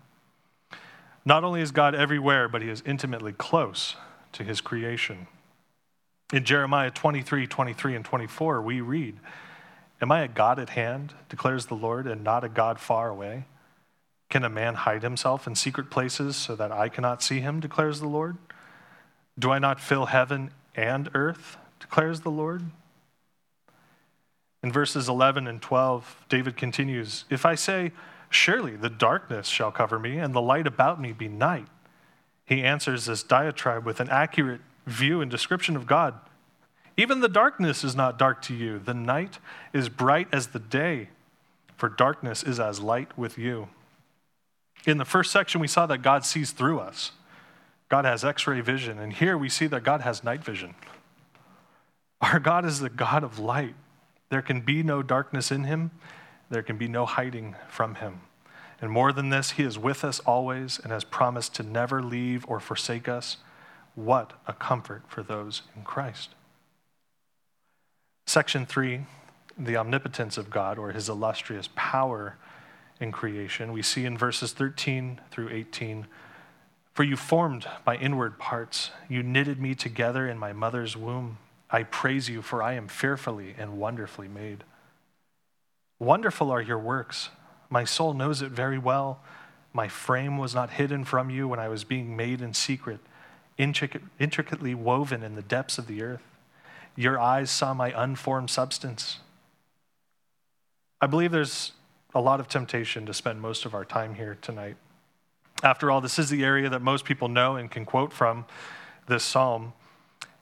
Not 1.25 1.43
only 1.43 1.61
is 1.61 1.73
God 1.73 1.95
everywhere, 1.95 2.49
but 2.49 2.63
He 2.63 2.69
is 2.69 2.83
intimately 2.87 3.33
close 3.33 3.97
to 4.33 4.45
His 4.45 4.61
creation. 4.61 5.27
In 6.33 6.45
Jeremiah 6.45 6.91
23, 6.91 7.47
23, 7.47 7.97
and 7.97 8.05
24, 8.05 8.63
we 8.63 8.81
read, 8.81 9.19
Am 10.01 10.13
I 10.13 10.23
a 10.23 10.29
God 10.29 10.59
at 10.59 10.71
hand, 10.71 11.15
declares 11.29 11.67
the 11.67 11.75
Lord, 11.75 12.07
and 12.07 12.23
not 12.23 12.45
a 12.45 12.49
God 12.49 12.79
far 12.79 13.09
away? 13.09 13.45
Can 14.29 14.45
a 14.45 14.51
man 14.51 14.75
hide 14.75 15.03
himself 15.03 15.47
in 15.47 15.55
secret 15.55 15.89
places 15.89 16.37
so 16.37 16.57
that 16.57 16.73
I 16.73 16.89
cannot 16.89 17.23
see 17.23 17.41
him, 17.41 17.61
declares 17.61 18.01
the 18.01 18.09
Lord? 18.09 18.37
Do 19.39 19.51
I 19.51 19.59
not 19.59 19.81
fill 19.81 20.07
heaven 20.07 20.51
and 20.75 21.09
earth, 21.15 21.57
declares 21.81 22.21
the 22.21 22.31
Lord? 22.31 22.65
In 24.67 24.73
verses 24.73 25.09
11 25.09 25.47
and 25.47 25.63
12, 25.63 26.25
David 26.29 26.57
continues 26.57 27.25
If 27.31 27.47
I 27.47 27.55
say, 27.55 27.93
Surely 28.31 28.75
the 28.75 28.91
darkness 28.91 29.47
shall 29.47 29.71
cover 29.71 29.97
me, 29.97 30.19
and 30.19 30.35
the 30.35 30.41
light 30.41 30.67
about 30.67 31.01
me 31.01 31.13
be 31.13 31.29
night, 31.29 31.69
he 32.45 32.65
answers 32.65 33.05
this 33.05 33.23
diatribe 33.23 33.87
with 33.87 34.01
an 34.01 34.11
accurate 34.11 34.61
view 34.85 35.21
and 35.21 35.31
description 35.31 35.77
of 35.77 35.87
God. 35.87 36.15
Even 36.97 37.21
the 37.21 37.29
darkness 37.29 37.85
is 37.85 37.95
not 37.95 38.19
dark 38.19 38.43
to 38.43 38.57
you, 38.57 38.81
the 38.81 38.93
night 38.93 39.39
is 39.73 39.89
bright 39.89 40.27
as 40.33 40.49
the 40.49 40.59
day, 40.59 41.11
for 41.77 41.89
darkness 41.89 42.43
is 42.43 42.59
as 42.59 42.81
light 42.81 43.17
with 43.17 43.39
you. 43.39 43.69
In 44.85 44.99
the 44.99 45.05
first 45.05 45.31
section, 45.31 45.61
we 45.61 45.69
saw 45.69 45.87
that 45.87 46.03
God 46.03 46.25
sees 46.25 46.51
through 46.51 46.81
us. 46.81 47.13
God 47.89 48.05
has 48.05 48.25
x 48.25 48.49
ray 48.49 48.63
vision. 48.63 48.99
And 48.99 49.13
here 49.13 49.39
we 49.39 49.49
see 49.49 49.69
that 49.69 49.85
God 49.85 50.01
has 50.01 50.25
night 50.25 50.43
vision. 50.43 50.75
Our 52.21 52.41
God 52.41 52.65
is 52.65 52.81
the 52.81 52.91
God 52.91 53.23
of 53.23 53.39
light. 53.39 53.77
There 54.29 54.43
can 54.43 54.61
be 54.61 54.83
no 54.83 55.03
darkness 55.03 55.51
in 55.51 55.65
him, 55.65 55.91
there 56.51 56.63
can 56.63 56.77
be 56.77 56.89
no 56.89 57.07
hiding 57.07 57.57
from 57.69 57.97
him. 57.97 58.21
And 58.81 58.91
more 58.91 59.13
than 59.13 59.31
this, 59.31 59.53
he 59.53 59.63
is 59.63 59.79
with 59.79 60.05
us 60.05 60.21
always 60.21 60.79
and 60.79 60.93
has 60.93 61.05
promised 61.05 61.55
to 61.55 61.63
never 61.63 62.03
leave 62.03 62.45
or 62.47 62.61
forsake 62.61 63.09
us. 63.09 63.39
What 63.95 64.35
a 64.47 64.53
comfort 64.53 65.05
for 65.09 65.23
those 65.23 65.63
in 65.75 65.83
Christ. 65.83 66.35
Section 68.27 68.67
three, 68.67 69.07
the 69.57 69.77
omnipotence 69.77 70.37
of 70.37 70.51
God 70.51 70.79
or 70.79 70.93
his 70.93 71.09
illustrious 71.09 71.69
power 71.75 72.37
in 73.01 73.13
creation. 73.13 73.73
We 73.73 73.83
see 73.83 74.05
in 74.05 74.19
verses 74.19 74.53
13 74.53 75.21
through 75.31 75.49
18 75.51 76.07
For 76.93 77.05
you 77.05 77.17
formed 77.17 77.67
my 77.87 77.97
inward 77.97 78.39
parts, 78.39 78.91
you 79.09 79.23
knitted 79.23 79.61
me 79.61 79.75
together 79.75 80.29
in 80.29 80.39
my 80.39 80.53
mother's 80.53 80.97
womb. 80.97 81.39
I 81.71 81.83
praise 81.83 82.29
you, 82.29 82.43
for 82.43 82.63
I 82.63 82.75
am 82.75 82.89
fearfully 82.89 83.55
and 83.59 83.79
wonderfully 83.79 84.29
made. 84.29 84.65
Wonderful 85.99 86.51
are 86.51 86.61
your 86.61 86.79
works. 86.79 87.31
My 87.71 87.85
soul 87.85 88.15
knows 88.15 88.43
it 88.43 88.53
very 88.53 88.79
well. 88.79 89.21
My 89.73 89.89
frame 89.89 90.39
was 90.39 90.55
not 90.55 90.71
hidden 90.71 91.05
from 91.05 91.29
you 91.29 91.49
when 91.49 91.59
I 91.59 91.69
was 91.69 91.85
being 91.85 92.17
made 92.17 92.41
in 92.41 92.55
secret, 92.55 93.01
intricately 93.59 94.75
woven 94.75 95.23
in 95.23 95.35
the 95.35 95.43
depths 95.43 95.79
of 95.79 95.87
the 95.87 96.03
earth. 96.03 96.23
Your 96.95 97.19
eyes 97.19 97.51
saw 97.51 97.75
my 97.75 97.93
unformed 97.95 98.51
substance. 98.51 99.19
I 101.01 101.07
believe 101.07 101.33
there's 101.33 101.73
a 102.15 102.21
lot 102.21 102.41
of 102.41 102.49
temptation 102.49 103.05
to 103.05 103.13
spend 103.13 103.43
most 103.43 103.67
of 103.67 103.75
our 103.75 103.85
time 103.85 104.15
here 104.15 104.39
tonight. 104.41 104.77
After 105.63 105.91
all, 105.91 106.01
this 106.01 106.19
is 106.19 106.31
the 106.31 106.45
area 106.45 106.71
that 106.71 106.81
most 106.81 107.05
people 107.05 107.29
know 107.29 107.57
and 107.57 107.71
can 107.71 107.85
quote 107.85 108.13
from 108.13 108.47
this 109.09 109.25
psalm. 109.25 109.73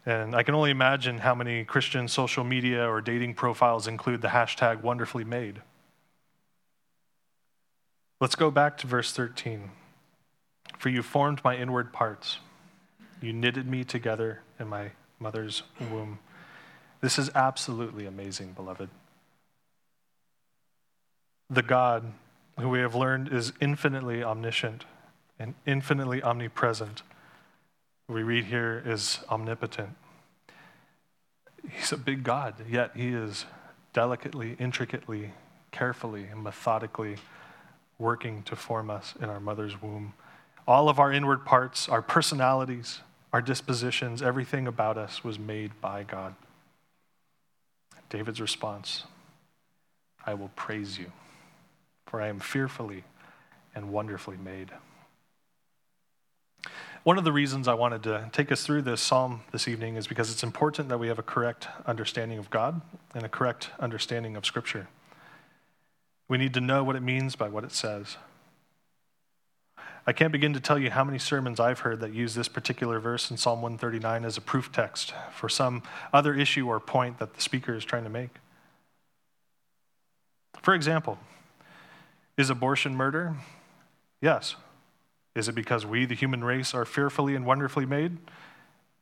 And 0.07 0.35
I 0.35 0.43
can 0.43 0.55
only 0.55 0.71
imagine 0.71 1.19
how 1.19 1.35
many 1.35 1.65
Christian 1.65 2.09
social 2.09 2.45
media 2.45 2.87
or 2.87 3.01
dating 3.01 3.35
profiles 3.35 3.87
include 3.87 4.21
the 4.21 4.29
hashtag 4.29 4.83
wonderfully 4.83 5.25
made. 5.25 5.63
Let's 8.21 8.35
go 8.35 8.51
back 8.51 8.77
to 8.79 8.87
verse 8.87 9.13
13. 9.13 9.71
For 10.79 10.91
you 10.91 11.03
formed 11.03 11.41
my 11.43 11.57
inward 11.57 11.93
parts, 11.93 12.39
you 13.21 13.33
knitted 13.33 13.67
me 13.67 13.85
together 13.85 14.43
in 14.59 14.69
my 14.69 14.91
mother's 15.19 15.63
womb. 15.91 16.19
This 17.01 17.19
is 17.19 17.31
absolutely 17.35 18.05
amazing, 18.05 18.53
beloved. 18.53 18.91
The 21.49 21.63
God 21.63 22.13
who 22.59 22.69
we 22.69 22.81
have 22.81 22.95
learned 22.95 23.33
is 23.33 23.53
infinitely 23.61 24.23
omniscient 24.23 24.85
and 25.39 25.55
infinitely 25.67 26.23
omnipresent 26.23 27.03
we 28.09 28.23
read 28.23 28.45
here 28.45 28.83
is 28.85 29.21
omnipotent. 29.31 29.91
He's 31.71 31.93
a 31.93 31.97
big 31.97 32.23
God, 32.23 32.55
yet 32.69 32.93
he 32.95 33.09
is 33.09 33.47
delicately, 33.93 34.57
intricately, 34.59 35.33
carefully, 35.73 36.25
and 36.25 36.43
methodically 36.43 37.17
working 37.99 38.43
to 38.43 38.57
form 38.57 38.91
us 38.91 39.15
in 39.21 39.31
our 39.31 39.41
mother's 39.41 39.81
womb. 39.81 40.13
All 40.67 40.89
of 40.89 40.99
our 40.99 41.13
inward 41.13 41.45
parts, 41.45 41.89
our 41.89 42.03
personalities, 42.03 43.01
our 43.33 43.41
dispositions, 43.41 44.23
everything 44.23 44.67
about 44.67 44.99
us 44.99 45.25
was 45.25 45.39
made 45.39 45.73
by 45.81 46.03
God. 46.03 46.35
David's 48.11 48.41
response 48.41 49.05
I 50.27 50.35
will 50.35 50.51
praise 50.57 50.99
you, 50.99 51.13
for 52.07 52.21
I 52.21 52.29
am 52.29 52.41
fearfully 52.41 53.05
and 53.75 53.91
wonderfully 53.91 54.37
made. 54.37 54.71
One 57.05 57.19
of 57.19 57.25
the 57.25 57.33
reasons 57.33 57.69
I 57.69 57.75
wanted 57.75 58.03
to 58.05 58.31
take 58.33 58.51
us 58.51 58.65
through 58.65 58.81
this 58.81 59.03
psalm 59.03 59.43
this 59.53 59.69
evening 59.69 59.97
is 59.97 60.07
because 60.07 60.33
it's 60.33 60.43
important 60.43 60.89
that 60.89 60.97
we 60.97 61.09
have 61.09 61.19
a 61.19 61.23
correct 61.23 61.69
understanding 61.85 62.39
of 62.39 62.49
God 62.49 62.81
and 63.15 63.27
a 63.27 63.29
correct 63.29 63.69
understanding 63.79 64.37
of 64.37 64.47
Scripture. 64.47 64.89
We 66.29 66.39
need 66.39 66.55
to 66.55 66.63
know 66.63 66.83
what 66.83 66.97
it 66.97 67.03
means 67.03 67.37
by 67.37 67.51
what 67.51 67.63
it 67.63 67.73
says. 67.73 68.17
I 70.07 70.15
can't 70.15 70.33
begin 70.33 70.55
to 70.55 70.61
tell 70.61 70.79
you 70.79 70.91
how 70.91 71.05
many 71.05 71.19
sermons 71.19 71.61
I've 71.61 71.81
heard 71.81 72.01
that 72.01 72.15
use 72.15 72.35
this 72.35 72.49
particular 72.49 72.99
verse 73.01 73.31
in 73.31 73.37
Psalm 73.37 73.61
139 73.61 74.25
as 74.25 74.39
a 74.39 74.41
proof 74.41 74.73
text 74.73 75.13
for 75.31 75.51
some 75.51 75.83
other 76.11 76.35
issue 76.35 76.67
or 76.69 76.81
point 76.81 77.19
that 77.19 77.35
the 77.35 77.41
speaker 77.43 77.75
is 77.75 77.85
trying 77.85 78.05
to 78.05 78.11
make. 78.11 78.31
For 80.63 80.73
example, 80.73 81.19
is 82.39 82.49
abortion 82.49 82.97
murder? 82.97 83.37
Yes. 84.23 84.57
Is 85.35 85.49
it 85.49 85.55
because 85.55 85.85
we, 85.85 86.05
the 86.05 86.15
human 86.15 86.45
race, 86.45 86.75
are 86.75 86.85
fearfully 86.85 87.35
and 87.35 87.45
wonderfully 87.45 87.87
made? 87.87 88.19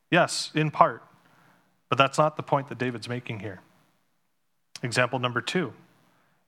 Yes, 0.09 0.51
in 0.55 0.71
part. 0.71 1.03
But 1.89 1.97
that's 1.97 2.17
not 2.17 2.37
the 2.37 2.43
point 2.43 2.69
that 2.69 2.77
David's 2.77 3.07
making 3.07 3.41
here. 3.41 3.61
Example 4.81 5.19
number 5.19 5.41
two 5.41 5.73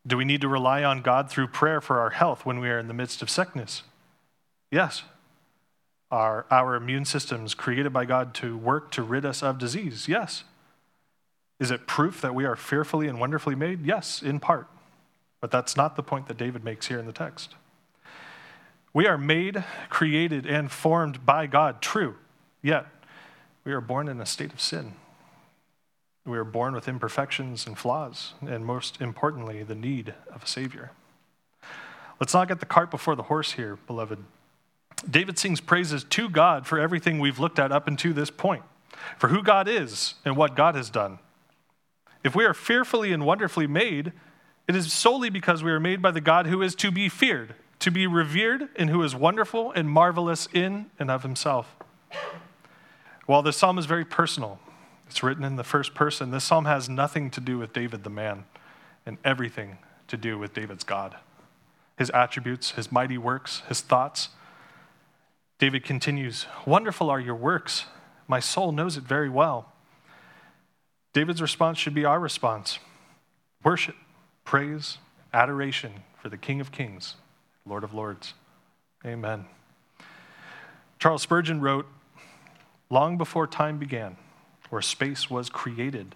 Do 0.05 0.17
we 0.17 0.25
need 0.25 0.41
to 0.41 0.47
rely 0.47 0.83
on 0.83 1.01
God 1.01 1.29
through 1.29 1.47
prayer 1.47 1.81
for 1.81 1.99
our 1.99 2.11
health 2.11 2.45
when 2.45 2.59
we 2.59 2.69
are 2.69 2.79
in 2.79 2.87
the 2.87 2.93
midst 2.93 3.21
of 3.21 3.29
sickness? 3.29 3.83
Yes. 4.71 5.03
Are 6.11 6.45
our 6.51 6.75
immune 6.75 7.05
systems 7.05 7.53
created 7.53 7.91
by 7.91 8.05
God 8.05 8.33
to 8.35 8.57
work 8.57 8.91
to 8.91 9.03
rid 9.03 9.25
us 9.25 9.41
of 9.41 9.57
disease? 9.57 10.07
Yes. 10.07 10.43
Is 11.59 11.71
it 11.71 11.87
proof 11.87 12.21
that 12.21 12.35
we 12.35 12.45
are 12.45 12.55
fearfully 12.55 13.07
and 13.07 13.19
wonderfully 13.19 13.55
made? 13.55 13.85
Yes, 13.85 14.21
in 14.21 14.39
part. 14.39 14.67
But 15.41 15.51
that's 15.51 15.75
not 15.75 15.95
the 15.95 16.03
point 16.03 16.27
that 16.27 16.37
David 16.37 16.63
makes 16.63 16.87
here 16.87 16.99
in 16.99 17.05
the 17.05 17.13
text. 17.13 17.55
We 18.95 19.07
are 19.07 19.17
made, 19.17 19.61
created, 19.89 20.45
and 20.45 20.71
formed 20.71 21.25
by 21.25 21.47
God, 21.47 21.81
true. 21.81 22.15
Yet, 22.61 22.85
we 23.65 23.73
are 23.73 23.81
born 23.81 24.07
in 24.07 24.21
a 24.21 24.25
state 24.25 24.53
of 24.53 24.61
sin. 24.61 24.93
We 26.25 26.37
are 26.37 26.45
born 26.45 26.73
with 26.73 26.87
imperfections 26.87 27.67
and 27.67 27.77
flaws, 27.77 28.35
and 28.39 28.65
most 28.65 29.01
importantly, 29.01 29.63
the 29.63 29.75
need 29.75 30.13
of 30.33 30.43
a 30.43 30.47
Savior. 30.47 30.91
Let's 32.21 32.33
not 32.33 32.47
get 32.47 32.61
the 32.61 32.65
cart 32.65 32.89
before 32.89 33.17
the 33.17 33.23
horse 33.23 33.51
here, 33.51 33.77
beloved. 33.85 34.23
David 35.11 35.37
sings 35.37 35.59
praises 35.59 36.05
to 36.05 36.29
God 36.29 36.65
for 36.65 36.79
everything 36.79 37.19
we've 37.19 37.37
looked 37.37 37.59
at 37.59 37.73
up 37.73 37.89
until 37.89 38.13
this 38.13 38.29
point, 38.29 38.63
for 39.17 39.27
who 39.27 39.43
God 39.43 39.67
is 39.67 40.13
and 40.23 40.37
what 40.37 40.55
God 40.55 40.75
has 40.75 40.89
done. 40.89 41.19
If 42.23 42.33
we 42.33 42.45
are 42.45 42.53
fearfully 42.53 43.11
and 43.11 43.25
wonderfully 43.25 43.67
made, 43.67 44.13
it 44.69 44.75
is 44.75 44.93
solely 44.93 45.29
because 45.29 45.65
we 45.65 45.71
are 45.71 45.81
made 45.81 46.01
by 46.01 46.11
the 46.11 46.21
God 46.21 46.47
who 46.47 46.61
is 46.61 46.75
to 46.75 46.91
be 46.91 47.09
feared, 47.09 47.55
to 47.85 47.91
be 47.91 48.07
revered 48.07 48.67
and 48.77 48.89
who 48.89 49.03
is 49.03 49.13
wonderful 49.13 49.71
and 49.73 49.87
marvelous 49.87 50.47
in 50.51 50.87
and 50.97 51.11
of 51.11 51.21
himself. 51.21 51.75
While 53.27 53.43
this 53.43 53.57
psalm 53.57 53.77
is 53.77 53.85
very 53.85 54.03
personal, 54.03 54.57
it's 55.05 55.21
written 55.21 55.43
in 55.43 55.55
the 55.55 55.63
first 55.63 55.93
person, 55.93 56.31
this 56.31 56.43
psalm 56.43 56.65
has 56.65 56.89
nothing 56.89 57.29
to 57.29 57.39
do 57.39 57.59
with 57.59 57.73
David 57.73 58.03
the 58.03 58.09
man 58.09 58.45
and 59.05 59.19
everything 59.23 59.77
to 60.07 60.17
do 60.17 60.39
with 60.39 60.51
David's 60.51 60.83
God. 60.83 61.15
His 61.95 62.09
attributes, 62.09 62.71
his 62.71 62.91
mighty 62.91 63.19
works, 63.19 63.61
his 63.69 63.81
thoughts. 63.81 64.29
David 65.59 65.83
continues, 65.83 66.47
Wonderful 66.65 67.11
are 67.11 67.19
your 67.19 67.35
works. 67.35 67.85
My 68.27 68.39
soul 68.39 68.71
knows 68.71 68.97
it 68.97 69.03
very 69.03 69.29
well. 69.29 69.71
David's 71.13 71.39
response 71.39 71.77
should 71.77 71.93
be 71.93 72.03
our 72.03 72.19
response 72.19 72.79
worship, 73.63 73.95
praise, 74.43 74.97
adoration 75.31 76.01
for 76.19 76.29
the 76.29 76.37
King 76.37 76.59
of 76.59 76.71
Kings 76.71 77.17
Lord 77.67 77.83
of 77.83 77.93
Lords. 77.93 78.33
Amen. 79.05 79.45
Charles 80.99 81.23
Spurgeon 81.23 81.61
wrote 81.61 81.87
Long 82.89 83.17
before 83.17 83.47
time 83.47 83.79
began, 83.79 84.17
or 84.69 84.81
space 84.81 85.29
was 85.29 85.49
created, 85.49 86.15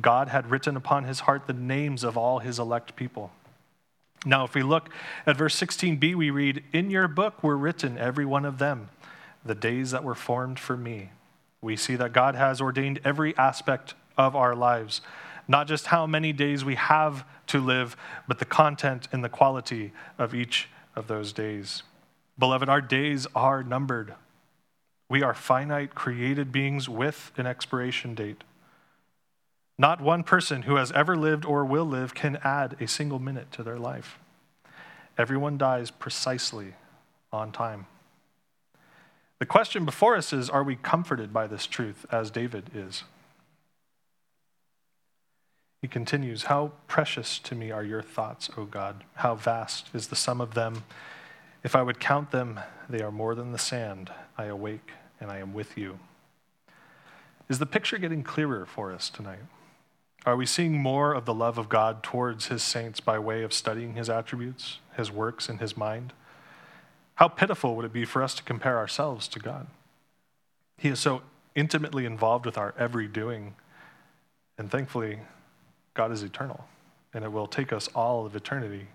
God 0.00 0.28
had 0.28 0.50
written 0.50 0.76
upon 0.76 1.04
his 1.04 1.20
heart 1.20 1.46
the 1.46 1.52
names 1.52 2.02
of 2.02 2.16
all 2.16 2.40
his 2.40 2.58
elect 2.58 2.96
people. 2.96 3.30
Now, 4.24 4.44
if 4.44 4.54
we 4.54 4.62
look 4.62 4.88
at 5.26 5.36
verse 5.36 5.58
16b, 5.58 6.14
we 6.14 6.30
read, 6.30 6.64
In 6.72 6.90
your 6.90 7.08
book 7.08 7.42
were 7.42 7.56
written, 7.56 7.98
every 7.98 8.24
one 8.24 8.44
of 8.44 8.58
them, 8.58 8.88
the 9.44 9.54
days 9.54 9.90
that 9.90 10.04
were 10.04 10.14
formed 10.14 10.58
for 10.58 10.76
me. 10.76 11.10
We 11.60 11.76
see 11.76 11.96
that 11.96 12.12
God 12.12 12.34
has 12.34 12.60
ordained 12.60 13.00
every 13.04 13.36
aspect 13.36 13.94
of 14.16 14.34
our 14.34 14.54
lives, 14.54 15.00
not 15.48 15.66
just 15.66 15.86
how 15.86 16.06
many 16.06 16.32
days 16.32 16.64
we 16.64 16.74
have 16.76 17.24
to 17.48 17.60
live, 17.60 17.96
but 18.28 18.38
the 18.38 18.44
content 18.44 19.08
and 19.12 19.22
the 19.22 19.28
quality 19.28 19.92
of 20.18 20.34
each 20.34 20.68
of 20.94 21.08
those 21.08 21.32
days. 21.32 21.82
Beloved, 22.38 22.68
our 22.68 22.80
days 22.80 23.26
are 23.34 23.62
numbered. 23.62 24.14
We 25.08 25.22
are 25.22 25.34
finite, 25.34 25.94
created 25.94 26.52
beings 26.52 26.88
with 26.88 27.32
an 27.36 27.46
expiration 27.46 28.14
date. 28.14 28.44
Not 29.78 30.00
one 30.00 30.22
person 30.22 30.62
who 30.62 30.76
has 30.76 30.92
ever 30.92 31.16
lived 31.16 31.44
or 31.44 31.64
will 31.64 31.84
live 31.84 32.14
can 32.14 32.38
add 32.44 32.76
a 32.80 32.86
single 32.86 33.18
minute 33.18 33.50
to 33.52 33.62
their 33.62 33.78
life. 33.78 34.18
Everyone 35.18 35.58
dies 35.58 35.90
precisely 35.90 36.74
on 37.32 37.52
time. 37.52 37.86
The 39.38 39.46
question 39.46 39.84
before 39.84 40.16
us 40.16 40.32
is 40.32 40.48
are 40.48 40.62
we 40.62 40.76
comforted 40.76 41.32
by 41.32 41.46
this 41.46 41.66
truth 41.66 42.06
as 42.10 42.30
David 42.30 42.70
is? 42.74 43.04
He 45.82 45.88
continues, 45.88 46.44
How 46.44 46.70
precious 46.86 47.40
to 47.40 47.56
me 47.56 47.72
are 47.72 47.82
your 47.82 48.02
thoughts, 48.02 48.48
O 48.56 48.64
God. 48.64 49.02
How 49.16 49.34
vast 49.34 49.88
is 49.92 50.06
the 50.06 50.16
sum 50.16 50.40
of 50.40 50.54
them. 50.54 50.84
If 51.64 51.74
I 51.74 51.82
would 51.82 51.98
count 51.98 52.30
them, 52.30 52.60
they 52.88 53.02
are 53.02 53.10
more 53.10 53.34
than 53.34 53.50
the 53.50 53.58
sand. 53.58 54.10
I 54.38 54.44
awake 54.44 54.92
and 55.20 55.30
I 55.30 55.38
am 55.38 55.52
with 55.52 55.76
you. 55.76 55.98
Is 57.48 57.58
the 57.58 57.66
picture 57.66 57.98
getting 57.98 58.22
clearer 58.22 58.64
for 58.64 58.92
us 58.92 59.10
tonight? 59.10 59.40
Are 60.24 60.36
we 60.36 60.46
seeing 60.46 60.78
more 60.78 61.12
of 61.12 61.24
the 61.24 61.34
love 61.34 61.58
of 61.58 61.68
God 61.68 62.04
towards 62.04 62.46
his 62.46 62.62
saints 62.62 63.00
by 63.00 63.18
way 63.18 63.42
of 63.42 63.52
studying 63.52 63.94
his 63.94 64.08
attributes, 64.08 64.78
his 64.96 65.10
works, 65.10 65.48
and 65.48 65.58
his 65.58 65.76
mind? 65.76 66.12
How 67.16 67.26
pitiful 67.26 67.74
would 67.74 67.84
it 67.84 67.92
be 67.92 68.04
for 68.04 68.22
us 68.22 68.34
to 68.36 68.44
compare 68.44 68.78
ourselves 68.78 69.26
to 69.28 69.40
God? 69.40 69.66
He 70.78 70.88
is 70.88 71.00
so 71.00 71.22
intimately 71.56 72.06
involved 72.06 72.46
with 72.46 72.56
our 72.56 72.72
every 72.78 73.08
doing, 73.08 73.54
and 74.56 74.70
thankfully, 74.70 75.18
God 75.94 76.12
is 76.12 76.22
eternal, 76.22 76.64
and 77.12 77.24
it 77.24 77.32
will 77.32 77.46
take 77.46 77.72
us 77.72 77.88
all 77.94 78.26
of 78.26 78.34
eternity 78.34 78.86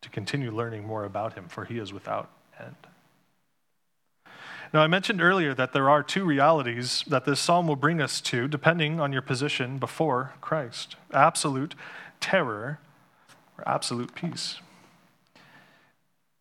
to 0.00 0.08
continue 0.08 0.50
learning 0.50 0.86
more 0.86 1.04
about 1.04 1.34
him, 1.34 1.46
for 1.48 1.64
he 1.64 1.78
is 1.78 1.92
without 1.92 2.30
end. 2.58 2.76
Now, 4.72 4.82
I 4.82 4.86
mentioned 4.86 5.20
earlier 5.20 5.52
that 5.54 5.72
there 5.72 5.90
are 5.90 6.02
two 6.02 6.24
realities 6.24 7.02
that 7.08 7.24
this 7.24 7.40
psalm 7.40 7.66
will 7.66 7.76
bring 7.76 8.00
us 8.00 8.20
to, 8.22 8.46
depending 8.46 9.00
on 9.00 9.12
your 9.12 9.22
position 9.22 9.78
before 9.78 10.32
Christ 10.40 10.96
absolute 11.12 11.74
terror 12.20 12.78
or 13.58 13.68
absolute 13.68 14.14
peace. 14.14 14.60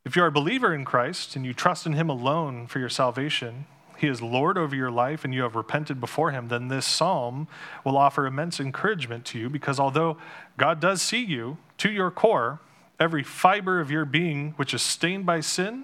If 0.06 0.16
you're 0.16 0.28
a 0.28 0.32
believer 0.32 0.74
in 0.74 0.86
Christ 0.86 1.36
and 1.36 1.46
you 1.46 1.54
trust 1.54 1.86
in 1.86 1.94
him 1.94 2.10
alone 2.10 2.68
for 2.68 2.80
your 2.80 2.90
salvation, 2.90 3.66
he 4.00 4.08
is 4.08 4.22
Lord 4.22 4.58
over 4.58 4.74
your 4.74 4.92
life 4.92 5.26
and 5.26 5.34
you 5.34 5.42
have 5.44 5.56
repented 5.56 6.00
before 6.00 6.32
Him, 6.32 6.48
then 6.48 6.70
this 6.70 6.86
psalm 6.86 7.50
will 7.84 7.98
offer 7.98 8.26
immense 8.26 8.60
encouragement 8.60 9.26
to 9.26 9.40
you 9.40 9.50
because 9.50 9.78
although 9.78 10.18
God 10.58 10.80
does 10.80 11.02
see 11.02 11.22
you 11.22 11.58
to 11.80 11.92
your 11.92 12.10
core, 12.10 12.62
every 12.98 13.24
fiber 13.24 13.82
of 13.82 13.92
your 13.92 14.06
being 14.06 14.54
which 14.56 14.74
is 14.74 14.82
stained 14.82 15.26
by 15.26 15.42
sin, 15.42 15.84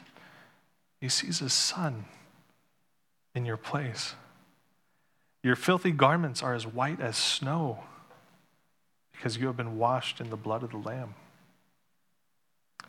He 1.01 1.10
sees 1.10 1.39
His 1.39 1.51
Son 1.51 2.06
in 3.34 3.45
your 3.45 3.58
place. 3.58 4.15
Your 5.43 5.58
filthy 5.58 5.91
garments 5.91 6.41
are 6.41 6.54
as 6.54 6.65
white 6.65 7.01
as 7.01 7.17
snow 7.17 7.84
because 9.12 9.36
you 9.36 9.47
have 9.47 9.58
been 9.58 9.78
washed 9.78 10.21
in 10.21 10.30
the 10.30 10.38
blood 10.38 10.63
of 10.63 10.71
the 10.71 10.78
Lamb. 10.78 11.15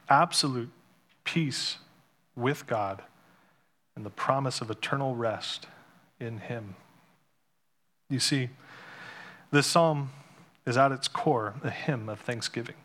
Absolute 0.09 0.71
peace 1.25 1.79
with 2.37 2.69
God 2.69 3.03
and 3.97 4.07
the 4.07 4.11
promise 4.11 4.61
of 4.61 4.71
eternal 4.71 5.17
rest 5.17 5.67
in 6.21 6.39
Him. 6.39 6.77
You 8.09 8.21
see, 8.21 8.51
this 9.51 9.67
psalm 9.67 10.11
is 10.67 10.77
at 10.77 10.93
its 10.93 11.09
core 11.09 11.55
a 11.65 11.71
hymn 11.71 12.09
of 12.09 12.21
thanksgiving. 12.21 12.77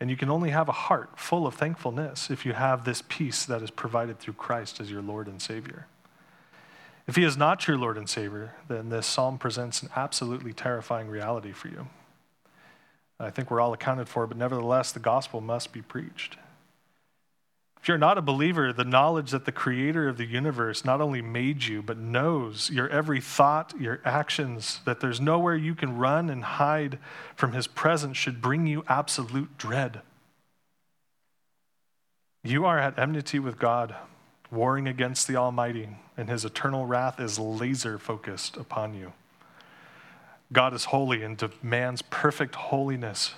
And 0.00 0.10
you 0.10 0.16
can 0.16 0.30
only 0.30 0.50
have 0.50 0.68
a 0.68 0.72
heart 0.72 1.18
full 1.18 1.46
of 1.46 1.54
thankfulness 1.54 2.30
if 2.30 2.44
you 2.44 2.54
have 2.54 2.84
this 2.84 3.02
peace 3.08 3.44
that 3.46 3.62
is 3.62 3.70
provided 3.70 4.18
through 4.18 4.34
Christ 4.34 4.80
as 4.80 4.90
your 4.90 5.02
Lord 5.02 5.28
and 5.28 5.40
Savior. 5.40 5.86
If 7.06 7.16
He 7.16 7.24
is 7.24 7.36
not 7.36 7.68
your 7.68 7.78
Lord 7.78 7.96
and 7.96 8.08
Savior, 8.08 8.54
then 8.68 8.88
this 8.88 9.06
psalm 9.06 9.38
presents 9.38 9.82
an 9.82 9.90
absolutely 9.94 10.52
terrifying 10.52 11.08
reality 11.08 11.52
for 11.52 11.68
you. 11.68 11.86
I 13.20 13.30
think 13.30 13.50
we're 13.50 13.60
all 13.60 13.72
accounted 13.72 14.08
for, 14.08 14.26
but 14.26 14.36
nevertheless, 14.36 14.90
the 14.90 15.00
gospel 15.00 15.40
must 15.40 15.72
be 15.72 15.82
preached. 15.82 16.36
If 17.84 17.88
you're 17.88 17.98
not 17.98 18.16
a 18.16 18.22
believer, 18.22 18.72
the 18.72 18.82
knowledge 18.82 19.32
that 19.32 19.44
the 19.44 19.52
creator 19.52 20.08
of 20.08 20.16
the 20.16 20.24
universe 20.24 20.86
not 20.86 21.02
only 21.02 21.20
made 21.20 21.64
you, 21.64 21.82
but 21.82 21.98
knows 21.98 22.70
your 22.70 22.88
every 22.88 23.20
thought, 23.20 23.78
your 23.78 24.00
actions, 24.06 24.80
that 24.86 25.00
there's 25.00 25.20
nowhere 25.20 25.54
you 25.54 25.74
can 25.74 25.98
run 25.98 26.30
and 26.30 26.44
hide 26.44 26.98
from 27.36 27.52
his 27.52 27.66
presence 27.66 28.16
should 28.16 28.40
bring 28.40 28.66
you 28.66 28.84
absolute 28.88 29.58
dread. 29.58 30.00
You 32.42 32.64
are 32.64 32.78
at 32.78 32.98
enmity 32.98 33.38
with 33.38 33.58
God, 33.58 33.94
warring 34.50 34.88
against 34.88 35.28
the 35.28 35.36
Almighty, 35.36 35.90
and 36.16 36.30
his 36.30 36.46
eternal 36.46 36.86
wrath 36.86 37.20
is 37.20 37.38
laser 37.38 37.98
focused 37.98 38.56
upon 38.56 38.94
you. 38.94 39.12
God 40.54 40.72
is 40.72 40.86
holy 40.86 41.22
and 41.22 41.36
demands 41.36 42.00
perfect 42.00 42.54
holiness 42.54 43.34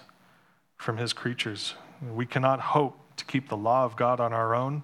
from 0.77 0.99
his 0.99 1.13
creatures. 1.13 1.75
We 2.01 2.27
cannot 2.27 2.61
hope 2.61 3.01
to 3.17 3.25
keep 3.25 3.49
the 3.49 3.57
law 3.57 3.85
of 3.85 3.97
God 3.97 4.21
on 4.21 4.33
our 4.33 4.55
own 4.55 4.83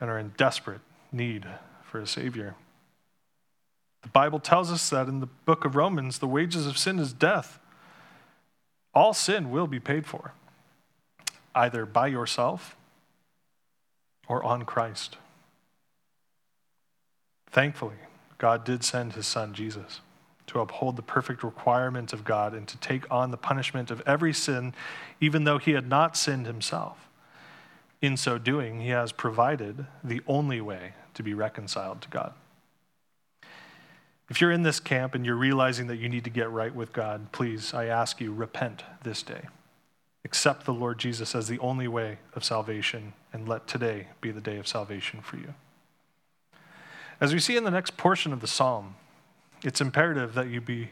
and 0.00 0.10
are 0.10 0.18
in 0.18 0.32
desperate 0.36 0.80
need 1.12 1.46
for 1.82 2.00
a 2.00 2.06
Savior. 2.06 2.54
The 4.02 4.08
Bible 4.08 4.38
tells 4.38 4.70
us 4.70 4.90
that 4.90 5.08
in 5.08 5.20
the 5.20 5.26
book 5.26 5.64
of 5.64 5.76
Romans, 5.76 6.18
the 6.18 6.26
wages 6.26 6.66
of 6.66 6.76
sin 6.76 6.98
is 6.98 7.12
death. 7.12 7.58
All 8.94 9.14
sin 9.14 9.50
will 9.50 9.66
be 9.66 9.80
paid 9.80 10.06
for, 10.06 10.32
either 11.54 11.86
by 11.86 12.08
yourself 12.08 12.76
or 14.28 14.42
on 14.44 14.64
Christ. 14.64 15.16
Thankfully, 17.50 17.96
God 18.38 18.64
did 18.64 18.84
send 18.84 19.14
his 19.14 19.26
son 19.26 19.54
Jesus 19.54 20.00
to 20.48 20.60
uphold 20.60 20.96
the 20.96 21.02
perfect 21.02 21.42
requirements 21.42 22.12
of 22.12 22.24
God 22.24 22.52
and 22.52 22.68
to 22.68 22.76
take 22.76 23.10
on 23.10 23.30
the 23.30 23.36
punishment 23.36 23.90
of 23.90 24.02
every 24.06 24.32
sin, 24.32 24.74
even 25.20 25.44
though 25.44 25.58
he 25.58 25.70
had 25.72 25.88
not 25.88 26.16
sinned 26.16 26.46
himself. 26.46 27.03
In 28.04 28.18
so 28.18 28.36
doing, 28.36 28.80
he 28.80 28.90
has 28.90 29.12
provided 29.12 29.86
the 30.04 30.20
only 30.26 30.60
way 30.60 30.92
to 31.14 31.22
be 31.22 31.32
reconciled 31.32 32.02
to 32.02 32.08
God. 32.10 32.34
If 34.28 34.42
you're 34.42 34.52
in 34.52 34.62
this 34.62 34.78
camp 34.78 35.14
and 35.14 35.24
you're 35.24 35.34
realizing 35.36 35.86
that 35.86 35.96
you 35.96 36.10
need 36.10 36.24
to 36.24 36.30
get 36.30 36.50
right 36.50 36.74
with 36.74 36.92
God, 36.92 37.32
please, 37.32 37.72
I 37.72 37.86
ask 37.86 38.20
you, 38.20 38.30
repent 38.30 38.82
this 39.04 39.22
day. 39.22 39.46
Accept 40.22 40.66
the 40.66 40.74
Lord 40.74 40.98
Jesus 40.98 41.34
as 41.34 41.48
the 41.48 41.58
only 41.60 41.88
way 41.88 42.18
of 42.34 42.44
salvation, 42.44 43.14
and 43.32 43.48
let 43.48 43.66
today 43.66 44.08
be 44.20 44.30
the 44.30 44.38
day 44.42 44.58
of 44.58 44.68
salvation 44.68 45.22
for 45.22 45.38
you. 45.38 45.54
As 47.22 47.32
we 47.32 47.40
see 47.40 47.56
in 47.56 47.64
the 47.64 47.70
next 47.70 47.96
portion 47.96 48.34
of 48.34 48.42
the 48.42 48.46
psalm, 48.46 48.96
it's 49.62 49.80
imperative 49.80 50.34
that 50.34 50.48
you 50.48 50.60
be, 50.60 50.90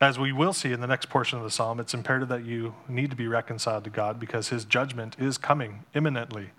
as 0.00 0.18
we 0.18 0.32
will 0.32 0.52
see 0.52 0.72
in 0.72 0.80
the 0.80 0.86
next 0.86 1.08
portion 1.08 1.38
of 1.38 1.44
the 1.44 1.50
psalm, 1.50 1.80
it's 1.80 1.94
imperative 1.94 2.28
that 2.28 2.44
you 2.44 2.74
need 2.88 3.10
to 3.10 3.16
be 3.16 3.26
reconciled 3.26 3.84
to 3.84 3.90
God 3.90 4.20
because 4.20 4.48
his 4.48 4.64
judgment 4.64 5.16
is 5.18 5.38
coming 5.38 5.84
imminently. 5.94 6.50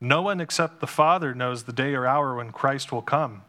No 0.00 0.20
one 0.20 0.40
except 0.40 0.80
the 0.80 0.86
Father 0.86 1.34
knows 1.34 1.62
the 1.62 1.72
day 1.72 1.94
or 1.94 2.06
hour 2.06 2.36
when 2.36 2.52
Christ 2.52 2.92
will 2.92 3.02
come. 3.02 3.42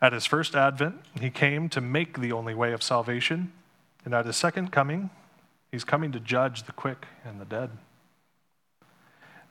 At 0.00 0.12
his 0.12 0.26
first 0.26 0.54
advent, 0.54 0.96
he 1.20 1.30
came 1.30 1.68
to 1.70 1.80
make 1.80 2.20
the 2.20 2.30
only 2.30 2.54
way 2.54 2.72
of 2.72 2.82
salvation, 2.82 3.52
and 4.04 4.14
at 4.14 4.26
his 4.26 4.36
second 4.36 4.70
coming, 4.70 5.10
he's 5.72 5.82
coming 5.84 6.12
to 6.12 6.20
judge 6.20 6.64
the 6.64 6.72
quick 6.72 7.06
and 7.24 7.40
the 7.40 7.44
dead. 7.44 7.70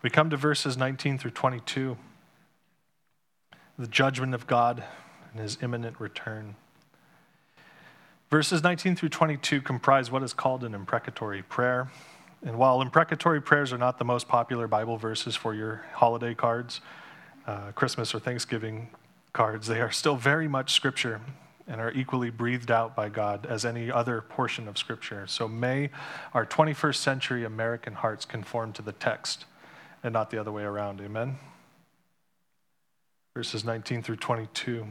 We 0.01 0.09
come 0.09 0.29
to 0.29 0.37
verses 0.37 0.77
19 0.77 1.17
through 1.17 1.31
22 1.31 1.97
the 3.77 3.87
judgment 3.87 4.35
of 4.35 4.45
God 4.45 4.83
and 5.31 5.41
his 5.41 5.57
imminent 5.61 5.99
return. 5.99 6.55
Verses 8.33 8.63
19 8.63 8.95
through 8.95 9.09
22 9.09 9.61
comprise 9.61 10.09
what 10.09 10.23
is 10.23 10.33
called 10.33 10.63
an 10.63 10.73
imprecatory 10.73 11.43
prayer. 11.43 11.91
And 12.43 12.57
while 12.57 12.81
imprecatory 12.81 13.39
prayers 13.39 13.71
are 13.71 13.77
not 13.77 13.99
the 13.99 14.05
most 14.05 14.27
popular 14.27 14.67
Bible 14.67 14.97
verses 14.97 15.35
for 15.35 15.53
your 15.53 15.85
holiday 15.93 16.33
cards, 16.33 16.81
uh, 17.45 17.73
Christmas 17.73 18.15
or 18.15 18.17
Thanksgiving 18.17 18.89
cards, 19.33 19.67
they 19.67 19.81
are 19.81 19.91
still 19.91 20.15
very 20.15 20.47
much 20.47 20.73
Scripture 20.73 21.21
and 21.67 21.79
are 21.79 21.91
equally 21.91 22.31
breathed 22.31 22.71
out 22.71 22.95
by 22.95 23.07
God 23.07 23.45
as 23.45 23.65
any 23.65 23.91
other 23.91 24.21
portion 24.21 24.67
of 24.67 24.79
Scripture. 24.79 25.27
So 25.27 25.47
may 25.47 25.91
our 26.33 26.43
21st 26.43 26.95
century 26.95 27.45
American 27.45 27.93
hearts 27.93 28.25
conform 28.25 28.73
to 28.73 28.81
the 28.81 28.93
text 28.93 29.45
and 30.01 30.11
not 30.11 30.31
the 30.31 30.39
other 30.39 30.51
way 30.51 30.63
around. 30.63 31.01
Amen? 31.01 31.37
Verses 33.35 33.63
19 33.63 34.01
through 34.01 34.15
22. 34.15 34.87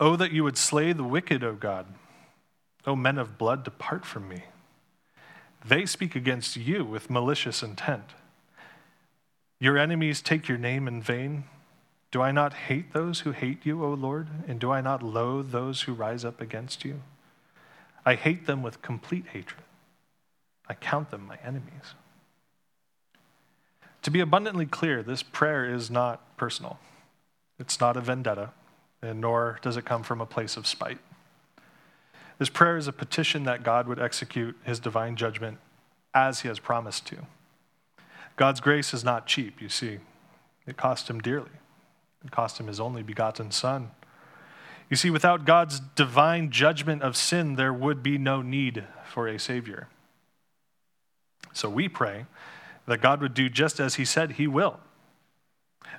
Oh, 0.00 0.16
that 0.16 0.32
you 0.32 0.44
would 0.44 0.56
slay 0.56 0.92
the 0.92 1.04
wicked, 1.04 1.42
O 1.42 1.54
God. 1.54 1.86
O 2.86 2.94
men 2.94 3.18
of 3.18 3.36
blood, 3.36 3.64
depart 3.64 4.04
from 4.04 4.28
me. 4.28 4.44
They 5.64 5.86
speak 5.86 6.14
against 6.14 6.56
you 6.56 6.84
with 6.84 7.10
malicious 7.10 7.62
intent. 7.62 8.14
Your 9.58 9.76
enemies 9.76 10.22
take 10.22 10.48
your 10.48 10.58
name 10.58 10.86
in 10.86 11.02
vain. 11.02 11.44
Do 12.12 12.22
I 12.22 12.30
not 12.30 12.54
hate 12.54 12.92
those 12.92 13.20
who 13.20 13.32
hate 13.32 13.66
you, 13.66 13.84
O 13.84 13.92
Lord? 13.92 14.28
And 14.46 14.60
do 14.60 14.70
I 14.70 14.80
not 14.80 15.02
loathe 15.02 15.50
those 15.50 15.82
who 15.82 15.92
rise 15.92 16.24
up 16.24 16.40
against 16.40 16.84
you? 16.84 17.02
I 18.06 18.14
hate 18.14 18.46
them 18.46 18.62
with 18.62 18.82
complete 18.82 19.26
hatred. 19.32 19.64
I 20.68 20.74
count 20.74 21.10
them 21.10 21.26
my 21.26 21.38
enemies. 21.44 21.94
To 24.02 24.10
be 24.10 24.20
abundantly 24.20 24.64
clear, 24.64 25.02
this 25.02 25.24
prayer 25.24 25.64
is 25.64 25.90
not 25.90 26.36
personal. 26.36 26.78
It's 27.58 27.80
not 27.80 27.96
a 27.96 28.00
vendetta 28.00 28.50
and 29.02 29.20
nor 29.20 29.58
does 29.62 29.76
it 29.76 29.84
come 29.84 30.02
from 30.02 30.20
a 30.20 30.26
place 30.26 30.56
of 30.56 30.66
spite. 30.66 30.98
This 32.38 32.48
prayer 32.48 32.76
is 32.76 32.86
a 32.86 32.92
petition 32.92 33.44
that 33.44 33.64
God 33.64 33.88
would 33.88 33.98
execute 33.98 34.56
his 34.62 34.78
divine 34.78 35.16
judgment 35.16 35.58
as 36.14 36.40
he 36.40 36.48
has 36.48 36.58
promised 36.58 37.06
to. 37.06 37.26
God's 38.36 38.60
grace 38.60 38.94
is 38.94 39.02
not 39.02 39.26
cheap, 39.26 39.60
you 39.60 39.68
see. 39.68 39.98
It 40.66 40.76
cost 40.76 41.10
him 41.10 41.20
dearly. 41.20 41.50
It 42.24 42.30
cost 42.30 42.60
him 42.60 42.68
his 42.68 42.78
only 42.78 43.02
begotten 43.02 43.50
Son. 43.50 43.90
You 44.88 44.96
see, 44.96 45.10
without 45.10 45.44
God's 45.44 45.80
divine 45.80 46.50
judgment 46.50 47.02
of 47.02 47.16
sin, 47.16 47.56
there 47.56 47.72
would 47.72 48.02
be 48.02 48.16
no 48.16 48.40
need 48.40 48.84
for 49.04 49.28
a 49.28 49.38
Savior. 49.38 49.88
So 51.52 51.68
we 51.68 51.88
pray 51.88 52.26
that 52.86 53.02
God 53.02 53.20
would 53.20 53.34
do 53.34 53.48
just 53.48 53.80
as 53.80 53.96
he 53.96 54.04
said 54.04 54.32
he 54.32 54.46
will. 54.46 54.80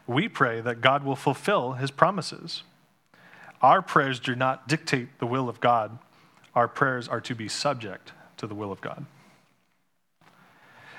We 0.07 0.27
pray 0.27 0.61
that 0.61 0.81
God 0.81 1.03
will 1.03 1.15
fulfill 1.15 1.73
his 1.73 1.91
promises. 1.91 2.63
Our 3.61 3.81
prayers 3.81 4.19
do 4.19 4.35
not 4.35 4.67
dictate 4.67 5.19
the 5.19 5.25
will 5.25 5.49
of 5.49 5.59
God, 5.59 5.97
our 6.55 6.67
prayers 6.67 7.07
are 7.07 7.21
to 7.21 7.35
be 7.35 7.47
subject 7.47 8.13
to 8.37 8.47
the 8.47 8.55
will 8.55 8.71
of 8.71 8.81
God. 8.81 9.05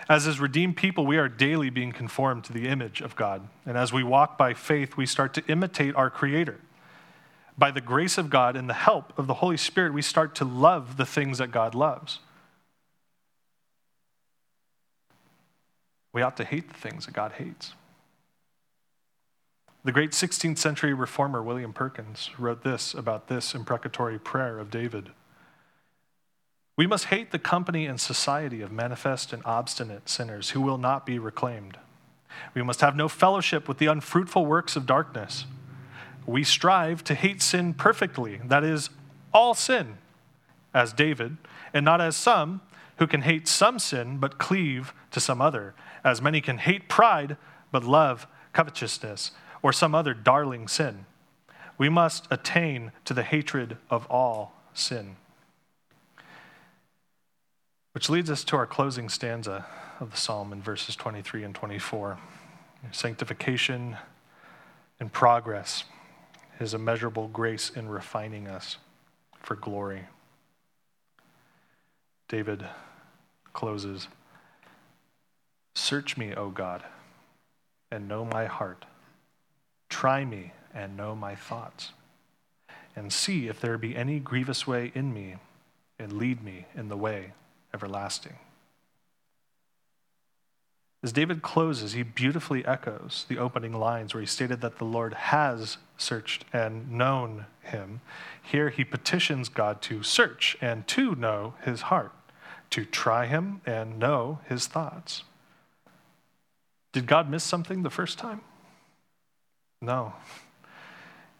As 0.08 0.24
his 0.24 0.40
redeemed 0.40 0.76
people, 0.76 1.06
we 1.06 1.18
are 1.18 1.28
daily 1.28 1.70
being 1.70 1.92
conformed 1.92 2.44
to 2.44 2.52
the 2.52 2.66
image 2.66 3.00
of 3.00 3.14
God. 3.14 3.48
And 3.64 3.78
as 3.78 3.92
we 3.92 4.02
walk 4.02 4.36
by 4.36 4.54
faith, 4.54 4.96
we 4.96 5.06
start 5.06 5.34
to 5.34 5.46
imitate 5.46 5.94
our 5.94 6.10
Creator. 6.10 6.58
By 7.56 7.70
the 7.70 7.80
grace 7.80 8.18
of 8.18 8.28
God 8.28 8.56
and 8.56 8.68
the 8.68 8.74
help 8.74 9.16
of 9.16 9.26
the 9.26 9.34
Holy 9.34 9.56
Spirit, 9.56 9.92
we 9.92 10.02
start 10.02 10.34
to 10.36 10.44
love 10.44 10.96
the 10.96 11.06
things 11.06 11.38
that 11.38 11.52
God 11.52 11.74
loves. 11.76 12.18
We 16.12 16.22
ought 16.22 16.36
to 16.38 16.44
hate 16.44 16.68
the 16.68 16.78
things 16.78 17.06
that 17.06 17.12
God 17.12 17.32
hates. 17.32 17.74
The 19.82 19.92
great 19.92 20.10
16th 20.10 20.58
century 20.58 20.92
reformer 20.92 21.42
William 21.42 21.72
Perkins 21.72 22.28
wrote 22.38 22.62
this 22.62 22.92
about 22.92 23.28
this 23.28 23.54
imprecatory 23.54 24.18
prayer 24.18 24.58
of 24.58 24.70
David. 24.70 25.08
We 26.76 26.86
must 26.86 27.06
hate 27.06 27.30
the 27.30 27.38
company 27.38 27.86
and 27.86 27.98
society 27.98 28.60
of 28.60 28.70
manifest 28.70 29.32
and 29.32 29.42
obstinate 29.46 30.06
sinners 30.06 30.50
who 30.50 30.60
will 30.60 30.76
not 30.76 31.06
be 31.06 31.18
reclaimed. 31.18 31.78
We 32.52 32.62
must 32.62 32.82
have 32.82 32.94
no 32.94 33.08
fellowship 33.08 33.68
with 33.68 33.78
the 33.78 33.86
unfruitful 33.86 34.44
works 34.44 34.76
of 34.76 34.84
darkness. 34.84 35.46
We 36.26 36.44
strive 36.44 37.02
to 37.04 37.14
hate 37.14 37.40
sin 37.40 37.72
perfectly, 37.72 38.38
that 38.44 38.62
is, 38.62 38.90
all 39.32 39.54
sin, 39.54 39.96
as 40.74 40.92
David, 40.92 41.38
and 41.72 41.86
not 41.86 42.02
as 42.02 42.16
some 42.16 42.60
who 42.98 43.06
can 43.06 43.22
hate 43.22 43.48
some 43.48 43.78
sin 43.78 44.18
but 44.18 44.38
cleave 44.38 44.92
to 45.10 45.20
some 45.20 45.40
other, 45.40 45.74
as 46.04 46.20
many 46.20 46.42
can 46.42 46.58
hate 46.58 46.86
pride 46.86 47.38
but 47.72 47.82
love 47.82 48.26
covetousness 48.52 49.30
or 49.62 49.72
some 49.72 49.94
other 49.94 50.14
darling 50.14 50.68
sin. 50.68 51.06
We 51.78 51.88
must 51.88 52.26
attain 52.30 52.92
to 53.04 53.14
the 53.14 53.22
hatred 53.22 53.76
of 53.88 54.06
all 54.06 54.52
sin. 54.74 55.16
Which 57.92 58.08
leads 58.08 58.30
us 58.30 58.44
to 58.44 58.56
our 58.56 58.66
closing 58.66 59.08
stanza 59.08 59.66
of 59.98 60.12
the 60.12 60.16
psalm 60.16 60.52
in 60.52 60.62
verses 60.62 60.96
23 60.96 61.44
and 61.44 61.54
24. 61.54 62.18
Sanctification 62.92 63.96
and 64.98 65.12
progress, 65.12 65.84
his 66.58 66.74
immeasurable 66.74 67.28
grace 67.28 67.70
in 67.70 67.88
refining 67.88 68.46
us 68.46 68.78
for 69.38 69.56
glory. 69.56 70.04
David 72.28 72.64
closes 73.52 74.08
Search 75.74 76.16
me, 76.16 76.34
O 76.34 76.50
God, 76.50 76.84
and 77.90 78.06
know 78.06 78.24
my 78.24 78.46
heart. 78.46 78.84
Try 80.00 80.24
me 80.24 80.52
and 80.72 80.96
know 80.96 81.14
my 81.14 81.34
thoughts, 81.34 81.92
and 82.96 83.12
see 83.12 83.48
if 83.48 83.60
there 83.60 83.76
be 83.76 83.94
any 83.94 84.18
grievous 84.18 84.66
way 84.66 84.90
in 84.94 85.12
me, 85.12 85.36
and 85.98 86.14
lead 86.14 86.42
me 86.42 86.64
in 86.74 86.88
the 86.88 86.96
way 86.96 87.34
everlasting. 87.74 88.38
As 91.02 91.12
David 91.12 91.42
closes, 91.42 91.92
he 91.92 92.02
beautifully 92.02 92.64
echoes 92.64 93.26
the 93.28 93.36
opening 93.36 93.74
lines 93.74 94.14
where 94.14 94.22
he 94.22 94.26
stated 94.26 94.62
that 94.62 94.78
the 94.78 94.86
Lord 94.86 95.12
has 95.12 95.76
searched 95.98 96.46
and 96.50 96.90
known 96.90 97.44
him. 97.60 98.00
Here 98.42 98.70
he 98.70 98.84
petitions 98.84 99.50
God 99.50 99.82
to 99.82 100.02
search 100.02 100.56
and 100.62 100.86
to 100.88 101.14
know 101.14 101.56
his 101.62 101.82
heart, 101.82 102.12
to 102.70 102.86
try 102.86 103.26
him 103.26 103.60
and 103.66 103.98
know 103.98 104.38
his 104.48 104.66
thoughts. 104.66 105.24
Did 106.92 107.06
God 107.06 107.28
miss 107.28 107.44
something 107.44 107.82
the 107.82 107.90
first 107.90 108.16
time? 108.16 108.40
No. 109.80 110.14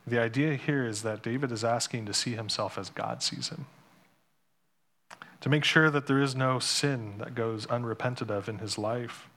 The 0.06 0.20
idea 0.20 0.54
here 0.54 0.86
is 0.86 1.02
that 1.02 1.22
David 1.22 1.52
is 1.52 1.62
asking 1.62 2.06
to 2.06 2.14
see 2.14 2.34
himself 2.34 2.78
as 2.78 2.90
God 2.90 3.22
sees 3.22 3.48
him. 3.48 3.66
To 5.42 5.48
make 5.48 5.64
sure 5.64 5.90
that 5.90 6.06
there 6.06 6.20
is 6.20 6.34
no 6.34 6.58
sin 6.58 7.14
that 7.18 7.34
goes 7.34 7.66
unrepented 7.66 8.30
of 8.30 8.48
in 8.48 8.58
his 8.58 8.76
life 8.76 9.28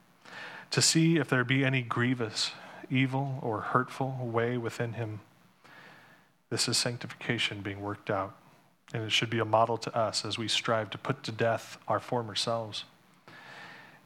to 0.70 0.82
see 0.82 1.16
if 1.18 1.28
there 1.28 1.44
be 1.44 1.64
any 1.64 1.82
grievous, 1.82 2.50
evil, 2.90 3.38
or 3.42 3.60
hurtful 3.60 4.18
way 4.20 4.56
within 4.56 4.94
him. 4.94 5.20
This 6.50 6.68
is 6.68 6.76
sanctification 6.76 7.60
being 7.60 7.80
worked 7.80 8.10
out, 8.10 8.34
and 8.92 9.04
it 9.04 9.12
should 9.12 9.30
be 9.30 9.38
a 9.38 9.44
model 9.44 9.76
to 9.78 9.96
us 9.96 10.24
as 10.24 10.36
we 10.36 10.48
strive 10.48 10.90
to 10.90 10.98
put 10.98 11.22
to 11.22 11.32
death 11.32 11.78
our 11.86 12.00
former 12.00 12.34
selves. 12.34 12.84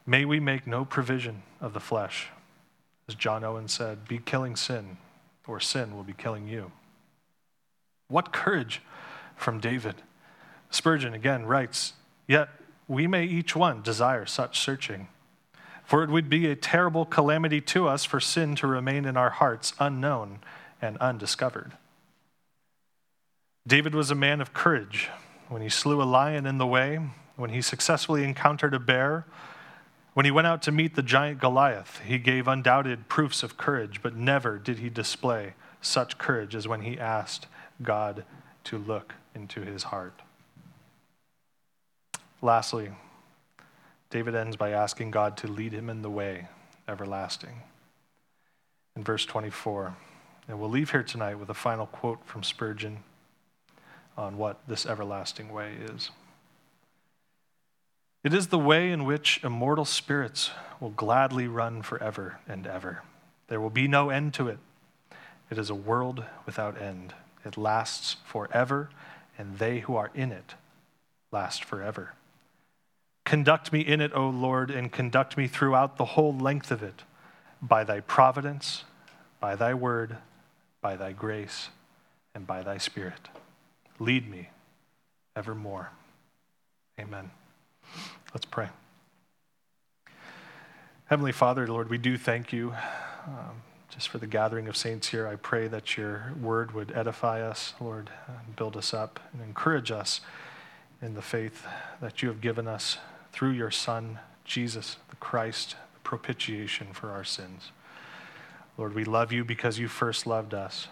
May 0.05 0.25
we 0.25 0.41
make 0.41 0.67
no 0.67 0.85
provision 0.85 1.43
of 1.61 1.73
the 1.73 1.81
flesh. 1.81 2.29
As 3.09 3.15
John 3.15 3.43
Owen 3.45 3.69
said, 3.69 4.07
be 4.07 4.19
killing 4.19 4.57
sin, 4.57 4.99
or 5.47 5.61
sin 5.61 5.97
will 5.97 6.05
be 6.05 6.13
killing 6.13 6.47
you. 6.47 6.73
What 8.09 8.33
courage 8.33 8.83
from 9.37 9.61
David. 9.61 9.97
Spurgeon 10.71 11.15
again 11.15 11.47
writes, 11.47 11.95
Yet 12.27 12.49
we 12.87 13.07
may 13.07 13.25
each 13.25 13.57
one 13.57 13.83
desire 13.83 14.27
such 14.27 14.61
searching 14.61 15.09
for 15.89 16.05
it 16.05 16.11
would 16.11 16.29
be 16.29 16.47
a 16.47 16.55
terrible 16.55 17.07
calamity 17.07 17.63
to 17.63 17.89
us 17.89 18.05
for 18.05 18.21
sin 18.21 18.55
to 18.55 18.67
remain 18.67 19.07
in 19.07 19.17
our 19.17 19.31
hearts 19.31 19.73
unknown 19.81 20.39
and 20.83 20.99
undiscovered. 20.99 21.79
David 23.67 23.95
was 23.95 24.11
a 24.11 24.15
man 24.15 24.43
of 24.43 24.53
courage. 24.53 25.09
When 25.49 25.63
he 25.63 25.71
slew 25.71 26.03
a 26.03 26.05
lion 26.05 26.45
in 26.45 26.59
the 26.59 26.67
way, 26.67 27.01
when 27.37 27.49
he 27.49 27.63
successfully 27.63 28.23
encountered 28.23 28.75
a 28.75 28.79
bear, 28.79 29.25
when 30.19 30.25
he 30.25 30.33
went 30.33 30.49
out 30.49 30.63
to 30.63 30.73
meet 30.73 30.97
the 30.97 31.03
giant 31.05 31.39
Goliath, 31.39 32.01
he 32.05 32.19
gave 32.19 32.49
undoubted 32.49 33.09
proofs 33.09 33.45
of 33.45 33.57
courage, 33.57 34.03
but 34.03 34.17
never 34.17 34.59
did 34.59 34.81
he 34.81 34.91
display 34.91 35.55
such 35.81 36.19
courage 36.19 36.57
as 36.57 36.67
when 36.67 36.81
he 36.81 36.99
asked 36.99 37.47
God 37.85 38.25
to 38.65 38.79
look 38.79 39.15
into 39.33 39.61
his 39.61 39.85
heart. 39.85 40.23
Lastly, 42.43 42.91
David 44.11 44.35
ends 44.35 44.57
by 44.57 44.71
asking 44.71 45.13
God 45.13 45.37
to 45.37 45.47
lead 45.47 45.73
him 45.73 45.89
in 45.89 46.03
the 46.03 46.11
way 46.11 46.49
everlasting. 46.89 47.63
In 48.97 49.05
verse 49.05 49.25
24, 49.25 49.95
and 50.49 50.59
we'll 50.59 50.69
leave 50.69 50.91
here 50.91 51.05
tonight 51.05 51.39
with 51.39 51.49
a 51.49 51.55
final 51.55 51.87
quote 51.87 52.27
from 52.27 52.43
Spurgeon 52.43 53.05
on 54.17 54.37
what 54.37 54.59
this 54.67 54.85
everlasting 54.85 55.53
way 55.53 55.75
is. 55.75 56.11
It 58.25 58.35
is 58.35 58.49
the 58.49 58.59
way 58.59 58.91
in 58.91 59.05
which 59.05 59.41
immortal 59.45 59.85
spirits 59.85 60.51
will 60.81 60.91
gladly 60.91 61.47
run 61.47 61.83
forever 61.83 62.39
and 62.49 62.67
ever. 62.67 63.03
There 63.49 63.61
will 63.61 63.71
be 63.71 63.89
no 63.89 64.11
end 64.11 64.35
to 64.35 64.49
it. 64.49 64.59
It 65.51 65.59
is 65.59 65.71
a 65.71 65.75
world 65.75 66.25
without 66.45 66.81
end. 66.81 67.15
It 67.45 67.57
lasts 67.57 68.17
forever, 68.25 68.91
and 69.39 69.59
they 69.59 69.81
who 69.81 69.97
are 69.97 70.11
in 70.15 70.33
it 70.33 70.55
last 71.31 71.65
forever. 71.65 72.15
Conduct 73.25 73.73
me 73.73 73.81
in 73.81 74.01
it, 74.01 74.13
O 74.15 74.29
Lord, 74.29 74.71
and 74.71 74.91
conduct 74.91 75.37
me 75.37 75.47
throughout 75.47 75.97
the 75.97 76.05
whole 76.05 76.35
length 76.35 76.71
of 76.71 76.83
it, 76.83 77.03
by 77.61 77.85
thy 77.85 78.01
providence, 78.01 78.85
by 79.41 79.55
thy 79.55 79.75
word, 79.75 80.17
by 80.81 80.97
thy 80.97 81.13
grace, 81.13 81.69
and 82.35 82.47
by 82.47 82.63
thy 82.63 82.79
spirit. 82.79 83.29
Lead 83.99 84.29
me 84.31 84.51
evermore. 85.37 85.91
Amen. 86.99 87.31
Let's 88.35 88.47
pray. 88.47 88.69
Heavenly 91.07 91.33
Father, 91.33 91.67
Lord, 91.67 91.89
we 91.89 91.99
do 91.99 92.19
thank 92.19 92.53
you 92.53 92.75
um, 93.27 93.63
just 93.89 94.09
for 94.09 94.19
the 94.19 94.27
gathering 94.27 94.69
of 94.69 94.77
saints 94.77 95.09
here. 95.09 95.27
I 95.27 95.37
pray 95.37 95.67
that 95.69 95.97
your 95.97 96.35
word 96.41 96.73
would 96.73 96.93
edify 96.95 97.41
us, 97.41 97.75
Lord, 97.81 98.11
build 98.57 98.77
us 98.77 98.93
up 98.93 99.19
and 99.33 99.43
encourage 99.43 99.91
us 99.91 100.21
in 101.01 101.15
the 101.15 101.23
faith 101.23 101.67
that 102.01 102.23
you 102.23 102.29
have 102.29 102.41
given 102.41 102.69
us 102.69 102.99
through 103.33 103.53
your 103.53 103.71
Son, 103.71 104.19
Jesus, 104.45 104.99
the 105.11 105.17
Christ, 105.17 105.77
the 105.95 106.01
propitiation 106.01 106.89
for 106.93 107.11
our 107.11 107.25
sins. 107.25 107.73
Lord, 108.77 108.95
we 108.95 109.05
love 109.05 109.33
you 109.33 109.45
because 109.45 109.79
you 109.79 109.89
first 109.89 110.27
loved 110.27 110.55
us. 110.55 110.89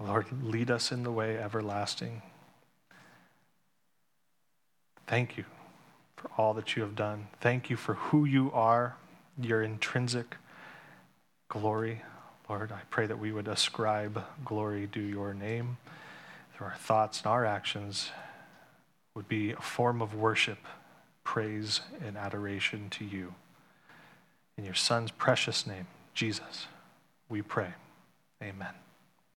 Lord, 0.00 0.26
lead 0.42 0.70
us 0.70 0.90
in 0.90 1.04
the 1.04 1.12
way 1.12 1.38
everlasting. 1.38 2.22
Thank 5.12 5.36
you 5.36 5.44
for 6.16 6.30
all 6.38 6.54
that 6.54 6.74
you 6.74 6.80
have 6.80 6.96
done. 6.96 7.26
Thank 7.38 7.68
you 7.68 7.76
for 7.76 7.92
who 7.92 8.24
you 8.24 8.50
are, 8.54 8.96
your 9.38 9.62
intrinsic 9.62 10.38
glory. 11.50 12.00
Lord, 12.48 12.72
I 12.72 12.80
pray 12.88 13.04
that 13.04 13.18
we 13.18 13.30
would 13.30 13.46
ascribe 13.46 14.24
glory 14.42 14.88
to 14.92 15.00
your 15.02 15.34
name 15.34 15.76
through 16.56 16.68
our 16.68 16.76
thoughts 16.76 17.18
and 17.18 17.26
our 17.26 17.44
actions 17.44 18.08
would 19.14 19.28
be 19.28 19.50
a 19.50 19.60
form 19.60 20.00
of 20.00 20.14
worship 20.14 20.60
praise 21.24 21.82
and 22.02 22.16
adoration 22.16 22.88
to 22.92 23.04
you. 23.04 23.34
In 24.56 24.64
your 24.64 24.72
Son's 24.72 25.10
precious 25.10 25.66
name, 25.66 25.88
Jesus, 26.14 26.68
we 27.28 27.42
pray. 27.42 27.74
Amen. 28.42 28.72